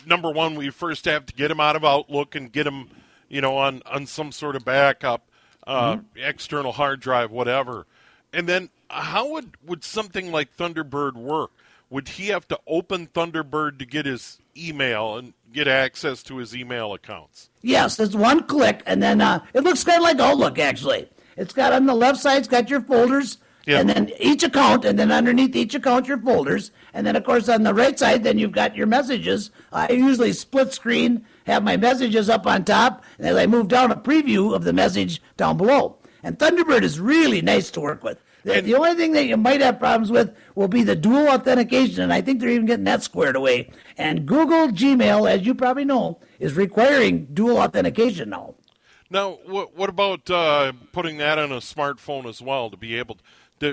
number 0.06 0.30
one, 0.30 0.54
we 0.54 0.70
first 0.70 1.04
have 1.06 1.26
to 1.26 1.34
get 1.34 1.48
them 1.48 1.60
out 1.60 1.76
of 1.76 1.84
Outlook 1.84 2.34
and 2.34 2.50
get 2.50 2.64
them, 2.64 2.90
you 3.28 3.40
know, 3.40 3.56
on 3.56 3.82
on 3.86 4.06
some 4.06 4.32
sort 4.32 4.56
of 4.56 4.64
backup, 4.64 5.28
uh, 5.66 5.96
mm-hmm. 5.96 6.18
external 6.18 6.72
hard 6.72 7.00
drive, 7.00 7.30
whatever. 7.30 7.86
And 8.32 8.48
then, 8.48 8.70
how 8.88 9.30
would 9.32 9.56
would 9.64 9.84
something 9.84 10.30
like 10.30 10.56
Thunderbird 10.56 11.14
work? 11.14 11.50
Would 11.88 12.08
he 12.08 12.28
have 12.28 12.48
to 12.48 12.58
open 12.66 13.06
Thunderbird 13.06 13.78
to 13.78 13.86
get 13.86 14.06
his 14.06 14.38
email 14.56 15.16
and 15.16 15.34
get 15.52 15.68
access 15.68 16.22
to 16.24 16.38
his 16.38 16.54
email 16.54 16.92
accounts? 16.92 17.48
Yes, 17.62 18.00
it's 18.00 18.14
one 18.14 18.44
click, 18.44 18.82
and 18.86 19.02
then 19.02 19.20
uh, 19.20 19.44
it 19.54 19.62
looks 19.62 19.84
kind 19.84 19.98
of 19.98 20.02
like 20.02 20.18
Outlook. 20.18 20.58
Actually, 20.58 21.08
it's 21.36 21.52
got 21.52 21.72
on 21.72 21.86
the 21.86 21.94
left 21.94 22.18
side, 22.18 22.38
it's 22.38 22.48
got 22.48 22.68
your 22.68 22.80
folders 22.80 23.38
yeah. 23.66 23.80
And 23.80 23.88
then 23.88 24.12
each 24.20 24.44
account, 24.44 24.84
and 24.84 24.96
then 24.96 25.10
underneath 25.10 25.56
each 25.56 25.74
account, 25.74 26.06
your 26.06 26.18
folders. 26.18 26.70
And 26.94 27.04
then, 27.04 27.16
of 27.16 27.24
course, 27.24 27.48
on 27.48 27.64
the 27.64 27.74
right 27.74 27.98
side, 27.98 28.22
then 28.22 28.38
you've 28.38 28.52
got 28.52 28.76
your 28.76 28.86
messages. 28.86 29.50
I 29.72 29.90
usually 29.90 30.32
split 30.32 30.72
screen, 30.72 31.26
have 31.46 31.64
my 31.64 31.76
messages 31.76 32.30
up 32.30 32.46
on 32.46 32.64
top, 32.64 33.04
and 33.18 33.26
as 33.26 33.36
I 33.36 33.46
move 33.46 33.66
down, 33.66 33.90
a 33.90 33.96
preview 33.96 34.54
of 34.54 34.62
the 34.62 34.72
message 34.72 35.20
down 35.36 35.56
below. 35.56 35.95
And 36.22 36.38
Thunderbird 36.38 36.82
is 36.82 36.98
really 36.98 37.42
nice 37.42 37.70
to 37.72 37.80
work 37.80 38.02
with. 38.02 38.22
The, 38.44 38.60
the 38.60 38.74
only 38.76 38.94
thing 38.94 39.12
that 39.12 39.26
you 39.26 39.36
might 39.36 39.60
have 39.60 39.80
problems 39.80 40.12
with 40.12 40.36
will 40.54 40.68
be 40.68 40.84
the 40.84 40.94
dual 40.94 41.28
authentication, 41.28 42.04
and 42.04 42.12
I 42.12 42.20
think 42.20 42.38
they're 42.38 42.48
even 42.48 42.66
getting 42.66 42.84
that 42.84 43.02
squared 43.02 43.34
away. 43.34 43.70
And 43.98 44.24
Google 44.24 44.68
Gmail, 44.68 45.28
as 45.28 45.44
you 45.44 45.52
probably 45.52 45.84
know, 45.84 46.20
is 46.38 46.54
requiring 46.54 47.26
dual 47.34 47.58
authentication 47.58 48.30
now. 48.30 48.54
Now, 49.10 49.38
what, 49.46 49.76
what 49.76 49.88
about 49.88 50.30
uh, 50.30 50.72
putting 50.92 51.16
that 51.18 51.38
on 51.38 51.50
a 51.50 51.56
smartphone 51.56 52.28
as 52.28 52.40
well 52.40 52.70
to 52.70 52.76
be 52.76 52.96
able 52.96 53.16
to? 53.16 53.22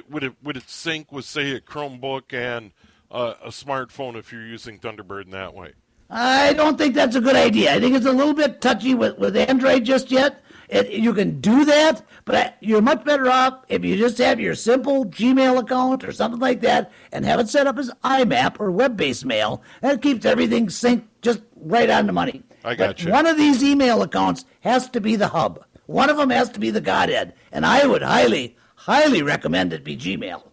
would 0.09 0.23
it 0.23 0.33
would 0.41 0.57
it 0.57 0.69
sync 0.69 1.11
with 1.11 1.25
say 1.25 1.51
a 1.51 1.59
Chromebook 1.59 2.33
and 2.33 2.71
uh, 3.11 3.33
a 3.43 3.49
smartphone 3.49 4.15
if 4.15 4.31
you're 4.31 4.45
using 4.45 4.79
Thunderbird 4.79 5.25
in 5.25 5.31
that 5.31 5.53
way? 5.53 5.73
I 6.09 6.53
don't 6.53 6.77
think 6.77 6.95
that's 6.95 7.15
a 7.15 7.21
good 7.21 7.35
idea. 7.35 7.73
I 7.73 7.79
think 7.79 7.95
it's 7.95 8.05
a 8.05 8.11
little 8.11 8.33
bit 8.33 8.61
touchy 8.61 8.93
with, 8.93 9.17
with 9.17 9.35
Android 9.35 9.83
just 9.83 10.11
yet. 10.11 10.43
It, 10.69 10.91
you 10.91 11.13
can 11.13 11.39
do 11.41 11.65
that, 11.65 12.03
but 12.25 12.57
you're 12.59 12.81
much 12.81 13.03
better 13.03 13.29
off 13.29 13.63
if 13.69 13.83
you 13.83 13.97
just 13.97 14.17
have 14.17 14.39
your 14.39 14.55
simple 14.55 15.05
Gmail 15.05 15.59
account 15.59 16.03
or 16.03 16.11
something 16.11 16.39
like 16.39 16.61
that 16.61 16.91
and 17.11 17.25
have 17.25 17.39
it 17.39 17.49
set 17.49 17.67
up 17.67 17.77
as 17.77 17.91
IMAP 18.03 18.59
or 18.59 18.71
web 18.71 18.97
based 18.97 19.25
mail. 19.25 19.61
That 19.81 20.01
keeps 20.01 20.25
everything 20.25 20.67
synced 20.67 21.03
just 21.21 21.41
right 21.55 21.89
on 21.89 22.07
the 22.07 22.13
money. 22.13 22.43
I 22.63 22.75
got 22.75 22.87
But 22.87 23.03
you. 23.03 23.11
One 23.11 23.25
of 23.25 23.37
these 23.37 23.63
email 23.63 24.01
accounts 24.01 24.45
has 24.61 24.89
to 24.89 25.01
be 25.01 25.15
the 25.15 25.29
hub. 25.29 25.65
One 25.85 26.09
of 26.09 26.17
them 26.17 26.29
has 26.29 26.49
to 26.51 26.59
be 26.59 26.69
the 26.69 26.81
Godhead. 26.81 27.33
And 27.51 27.65
I 27.65 27.85
would 27.85 28.01
highly, 28.01 28.55
highly 28.75 29.21
recommend 29.21 29.73
it 29.73 29.83
be 29.83 29.97
Gmail. 29.97 30.43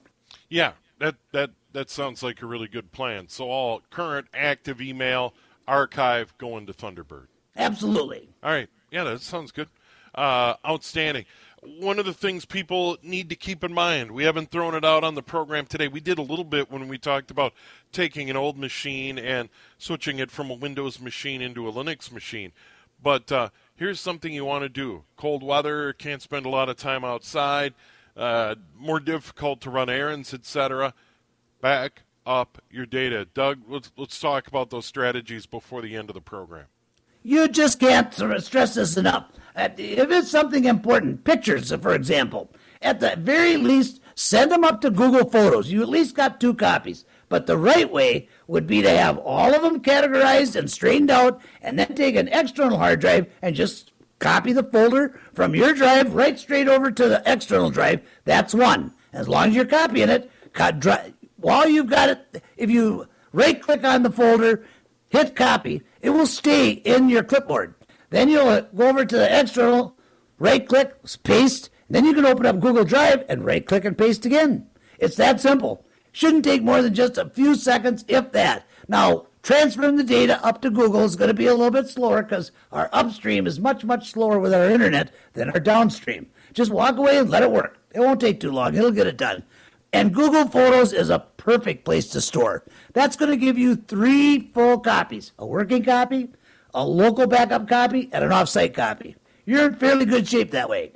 Yeah, 0.49 0.73
that 0.99 1.15
that 1.33 1.51
that 1.73 1.89
sounds 1.89 2.23
like 2.23 2.43
a 2.43 2.47
really 2.47 2.67
good 2.69 2.91
plan. 2.93 3.29
So 3.29 3.49
all 3.49 3.83
current 3.91 4.27
active 4.35 4.81
email 4.81 5.35
archive 5.69 6.37
going 6.39 6.67
to 6.67 6.73
Thunderbird. 6.73 7.27
Absolutely. 7.57 8.29
All 8.43 8.51
right. 8.51 8.69
Yeah, 8.91 9.05
that 9.05 9.21
sounds 9.21 9.53
good. 9.53 9.69
Uh, 10.21 10.55
outstanding. 10.67 11.25
One 11.63 11.99
of 11.99 12.05
the 12.05 12.13
things 12.13 12.45
people 12.45 12.99
need 13.03 13.31
to 13.31 13.37
keep 13.37 13.65
in 13.65 13.73
mind, 13.73 14.13
we 14.13 14.25
haven't 14.25 14.51
thrown 14.51 14.75
it 14.75 14.85
out 14.85 15.03
on 15.03 15.15
the 15.15 15.23
program 15.23 15.65
today. 15.65 15.89
We 15.89 16.01
did 16.01 16.19
a 16.19 16.23
little 16.23 16.45
bit 16.45 16.71
when 16.71 16.89
we 16.89 16.99
talked 16.99 17.31
about 17.31 17.55
taking 17.91 18.29
an 18.29 18.37
old 18.37 18.59
machine 18.59 19.19
and 19.19 19.49
switching 19.79 20.19
it 20.19 20.31
from 20.31 20.51
a 20.51 20.55
Windows 20.55 21.01
machine 21.01 21.41
into 21.41 21.67
a 21.67 21.73
Linux 21.73 22.13
machine. 22.13 22.53
But 23.03 23.33
uh, 23.33 23.49
here's 23.77 23.99
something 23.99 24.35
you 24.35 24.45
want 24.45 24.63
to 24.63 24.69
do 24.69 25.05
cold 25.17 25.43
weather, 25.43 25.95
can't 25.95 26.21
spend 26.21 26.45
a 26.45 26.51
lot 26.51 26.69
of 26.69 26.77
time 26.77 27.03
outside, 27.03 27.73
uh, 28.15 28.57
more 28.79 29.01
difficult 29.01 29.63
to 29.63 29.71
run 29.71 29.89
errands, 29.89 30.35
etc. 30.35 30.93
Back 31.63 32.03
up 32.27 32.61
your 32.71 32.85
data. 32.85 33.25
Doug, 33.25 33.63
let's, 33.67 33.91
let's 33.97 34.21
talk 34.21 34.49
about 34.49 34.69
those 34.69 34.85
strategies 34.85 35.47
before 35.47 35.81
the 35.81 35.97
end 35.97 36.11
of 36.11 36.15
the 36.15 36.21
program. 36.21 36.67
You 37.23 37.49
just 37.49 37.79
can't 37.81 38.13
stress 38.15 38.75
this 38.75 38.97
enough. 38.97 39.27
Uh, 39.55 39.69
If 39.77 40.11
it's 40.11 40.31
something 40.31 40.65
important, 40.65 41.25
pictures, 41.25 41.73
for 41.73 41.95
example, 41.95 42.51
at 42.81 43.01
the 43.01 43.15
very 43.19 43.57
least, 43.57 44.01
send 44.15 44.51
them 44.51 44.65
up 44.65 44.81
to 44.81 44.91
Google 44.91 45.29
Photos. 45.29 45.71
You 45.71 45.83
at 45.83 45.89
least 45.89 46.15
got 46.15 46.41
two 46.41 46.55
copies. 46.55 47.05
But 47.29 47.47
the 47.47 47.59
right 47.59 47.91
way 47.91 48.29
would 48.47 48.67
be 48.67 48.83
to 48.83 48.91
have 48.91 49.19
all 49.19 49.55
of 49.55 49.63
them 49.63 49.81
categorized 49.81 50.57
and 50.57 50.71
straightened 50.71 51.11
out, 51.11 51.41
and 51.63 51.79
then 51.79 51.95
take 51.95 52.17
an 52.17 52.29
external 52.29 52.79
hard 52.79 53.01
drive 53.01 53.27
and 53.43 53.55
just 53.55 53.93
copy 54.19 54.53
the 54.53 54.65
folder 54.65 55.19
from 55.33 55.55
your 55.55 55.73
drive 55.73 56.15
right 56.15 56.39
straight 56.39 56.69
over 56.69 56.91
to 56.91 57.09
the 57.09 57.23
external 57.27 57.71
drive. 57.71 58.01
That's 58.25 58.55
one. 58.55 58.95
As 59.13 59.29
long 59.29 59.49
as 59.49 59.55
you're 59.55 59.65
copying 59.65 60.09
it, 60.09 60.31
while 61.37 61.69
you've 61.69 61.89
got 61.89 62.09
it, 62.09 62.43
if 62.57 62.71
you 62.71 63.07
right 63.33 63.61
click 63.61 63.85
on 63.85 64.03
the 64.03 64.11
folder, 64.11 64.65
hit 65.09 65.37
copy, 65.37 65.83
it 66.01 66.11
will 66.11 66.27
stay 66.27 66.71
in 66.71 67.09
your 67.09 67.23
clipboard. 67.23 67.75
Then 68.11 68.29
you'll 68.29 68.63
go 68.63 68.89
over 68.89 69.05
to 69.05 69.17
the 69.17 69.41
external, 69.41 69.97
right 70.39 70.67
click, 70.67 70.95
paste, 71.23 71.71
then 71.89 72.05
you 72.05 72.15
can 72.15 72.25
open 72.25 72.47
up 72.47 72.61
Google 72.61 72.85
Drive 72.85 73.25
and 73.29 73.45
right 73.45 73.67
click 73.67 73.85
and 73.85 73.99
paste 73.99 74.25
again. 74.25 74.69
It's 74.99 75.17
that 75.17 75.41
simple. 75.41 75.85
Shouldn't 76.13 76.45
take 76.45 76.63
more 76.63 76.83
than 76.83 76.95
just 76.95 77.19
a 77.19 77.31
few 77.31 77.55
seconds, 77.55 78.05
if 78.09 78.33
that. 78.33 78.67
Now, 78.89 79.27
transferring 79.43 79.97
the 79.97 80.05
data 80.05 80.45
up 80.45 80.61
to 80.63 80.71
Google 80.71 81.05
is 81.05 81.17
going 81.17 81.29
to 81.29 81.35
be 81.35 81.47
a 81.47 81.55
little 81.55 81.71
bit 81.71 81.89
slower 81.89 82.23
because 82.23 82.53
our 82.73 82.89
upstream 82.93 83.47
is 83.47 83.61
much, 83.61 83.85
much 83.85 84.11
slower 84.11 84.39
with 84.39 84.55
our 84.55 84.69
internet 84.69 85.13
than 85.35 85.51
our 85.51 85.61
downstream. 85.61 86.27
Just 86.53 86.71
walk 86.73 86.97
away 86.97 87.19
and 87.19 87.31
let 87.31 87.43
it 87.43 87.51
work. 87.51 87.79
It 87.93 88.01
won't 88.01 88.21
take 88.21 88.41
too 88.41 88.53
long. 88.53 88.75
It'll 88.75 88.91
get 88.91 89.07
it 89.07 89.17
done. 89.17 89.43
And 89.93 90.15
Google 90.15 90.47
Photos 90.47 90.93
is 90.93 91.11
a 91.11 91.19
perfect 91.37 91.85
place 91.85 92.09
to 92.11 92.21
store. 92.21 92.65
That's 92.93 93.17
going 93.17 93.31
to 93.31 93.37
give 93.37 93.59
you 93.59 93.77
three 93.77 94.51
full 94.53 94.79
copies 94.79 95.33
a 95.39 95.47
working 95.47 95.83
copy, 95.83 96.29
a 96.75 96.85
local 96.85 97.27
backup 97.27 97.69
copy, 97.69 98.09
and 98.13 98.25
an 98.25 98.31
offsite 98.31 98.75
copy. 98.75 99.17
You're 99.45 99.67
in 99.67 99.75
fairly 99.75 100.05
good 100.05 100.29
shape 100.29 100.53
that 100.53 100.69
way. 100.69 100.93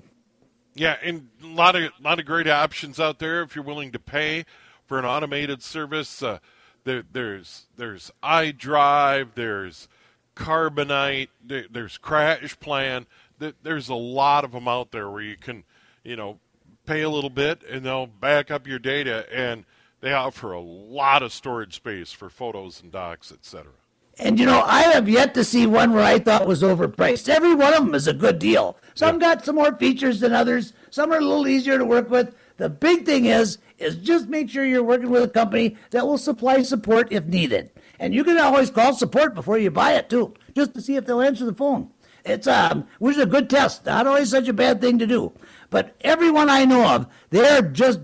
Yeah, 0.75 0.97
and 1.03 1.29
a 1.43 1.47
lot 1.47 1.77
of 1.77 1.93
lot 2.01 2.19
of 2.19 2.27
great 2.27 2.49
options 2.49 2.99
out 2.99 3.19
there 3.19 3.43
if 3.43 3.55
you're 3.55 3.65
willing 3.65 3.93
to 3.93 3.99
pay 3.99 4.45
for 4.87 4.99
an 4.99 5.05
automated 5.05 5.63
service. 5.63 6.23
Uh, 6.23 6.39
there, 6.85 7.05
there's 7.13 7.67
there's 7.77 8.11
iDrive, 8.23 9.31
there's 9.35 9.89
Carbonite, 10.37 11.29
there, 11.45 11.67
there's 11.71 11.99
CrashPlan. 11.99 13.07
There, 13.39 13.53
there's 13.63 13.89
a 13.89 13.95
lot 13.95 14.45
of 14.45 14.53
them 14.53 14.69
out 14.69 14.91
there 14.91 15.09
where 15.11 15.23
you 15.23 15.37
can, 15.37 15.65
you 16.03 16.17
know, 16.17 16.39
pay 16.87 17.03
a 17.03 17.11
little 17.11 17.31
bit 17.31 17.63
and 17.69 17.85
they'll 17.85 18.07
back 18.07 18.51
up 18.51 18.67
your 18.67 18.79
data, 18.79 19.27
and 19.33 19.65
they 20.01 20.13
offer 20.13 20.53
a 20.53 20.61
lot 20.61 21.23
of 21.23 21.33
storage 21.33 21.75
space 21.75 22.13
for 22.13 22.29
photos 22.29 22.83
and 22.83 22.93
docs, 22.93 23.33
etc. 23.33 23.73
And 24.19 24.39
you 24.39 24.47
know, 24.47 24.63
I 24.63 24.83
have 24.83 25.09
yet 25.09 25.35
to 25.35 25.45
see 25.45 25.67
one 25.67 25.93
where 25.93 26.05
I 26.05 26.19
thought 26.19 26.47
was 26.47 26.63
overpriced. 26.63 27.29
Every 27.29 27.55
one 27.55 27.75
of 27.75 27.85
them 27.85 27.95
is 27.95 28.07
a 28.07 28.15
good 28.15 28.39
deal. 28.39 28.77
Some 28.95 29.19
got 29.19 29.45
some 29.45 29.57
more 29.57 29.75
features 29.77 30.21
than 30.21 30.33
others. 30.33 30.73
Some 30.91 31.13
are 31.13 31.19
a 31.19 31.25
little 31.25 31.49
easier 31.49 31.79
to 31.79 31.85
work 31.85 32.11
with. 32.11 32.35
The 32.57 32.69
big 32.69 33.05
thing 33.05 33.25
is, 33.25 33.59
is 33.79 33.97
just 33.97 34.29
make 34.29 34.49
sure 34.49 34.65
you're 34.65 34.85
working 34.85 35.11
with 35.11 35.25
a 35.25 35.29
company 35.29 35.77
that 35.91 36.07
will 36.07 36.19
supply 36.19 36.63
support 36.63 37.09
if 37.11 37.27
needed. 37.27 37.71
And 37.99 38.15
you 38.15 38.23
can 38.23 38.39
always 38.39 38.71
call 38.71 38.95
support 38.95 39.35
before 39.35 39.59
you 39.59 39.71
buy 39.71 39.95
it 39.95 40.09
too, 40.09 40.35
just 40.55 40.75
to 40.75 40.81
see 40.81 40.95
if 40.95 41.07
they'll 41.07 41.21
answer 41.21 41.45
the 41.45 41.55
phone. 41.55 41.91
It's 42.25 42.47
um, 42.47 42.87
which 43.01 43.17
is 43.17 43.23
a 43.23 43.27
good 43.27 43.51
test. 43.51 43.85
Not 43.85 44.07
always 44.07 44.31
such 44.31 44.49
a 44.49 44.53
bad 44.53 44.81
thing 44.81 44.99
to 44.99 45.07
do. 45.07 45.33
But 45.75 45.97
everyone 46.03 46.49
I 46.51 46.65
know 46.65 46.89
of, 46.95 47.09
they're 47.31 47.61
just 47.61 47.99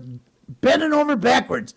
bending 0.59 0.91
over 0.91 1.15
backwards 1.15 1.73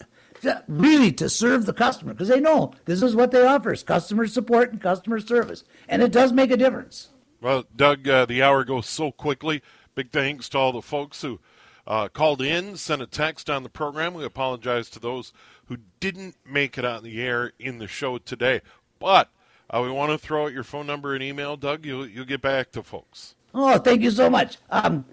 really 0.66 1.12
to 1.12 1.28
serve 1.28 1.66
the 1.66 1.72
customer 1.72 2.12
because 2.12 2.26
they 2.26 2.40
know 2.40 2.72
this 2.84 3.00
is 3.00 3.14
what 3.14 3.30
they 3.30 3.46
offer 3.46 3.72
is 3.72 3.84
customer 3.84 4.26
support 4.26 4.72
and 4.72 4.80
customer 4.80 5.20
service 5.20 5.62
and 5.88 6.02
it 6.02 6.10
does 6.10 6.32
make 6.32 6.50
a 6.50 6.56
difference 6.56 7.10
Well, 7.40 7.64
Doug, 7.76 8.08
uh, 8.08 8.26
the 8.26 8.42
hour 8.42 8.64
goes 8.64 8.88
so 8.88 9.12
quickly. 9.12 9.62
Big 9.94 10.10
thanks 10.10 10.48
to 10.48 10.58
all 10.58 10.72
the 10.72 10.82
folks 10.82 11.22
who 11.22 11.38
uh, 11.86 12.08
called 12.08 12.42
in, 12.42 12.76
sent 12.76 13.00
a 13.00 13.06
text 13.06 13.48
on 13.48 13.62
the 13.62 13.68
program. 13.68 14.14
We 14.14 14.24
apologize 14.24 14.90
to 14.90 14.98
those 14.98 15.32
who 15.66 15.76
didn't 16.00 16.34
make 16.44 16.76
it 16.76 16.84
on 16.84 17.04
the 17.04 17.22
air 17.22 17.52
in 17.60 17.78
the 17.78 17.86
show 17.86 18.18
today. 18.18 18.62
But 18.98 19.30
uh, 19.70 19.80
we 19.80 19.92
want 19.92 20.10
to 20.10 20.18
throw 20.18 20.46
out 20.46 20.52
your 20.52 20.64
phone 20.64 20.88
number 20.88 21.14
and 21.14 21.22
email, 21.22 21.56
Doug. 21.56 21.86
You'll, 21.86 22.08
you'll 22.08 22.24
get 22.24 22.42
back 22.42 22.72
to 22.72 22.82
folks. 22.82 23.36
oh 23.54 23.78
thank 23.78 24.02
you 24.02 24.10
so 24.10 24.28
much 24.28 24.58
um 24.70 25.04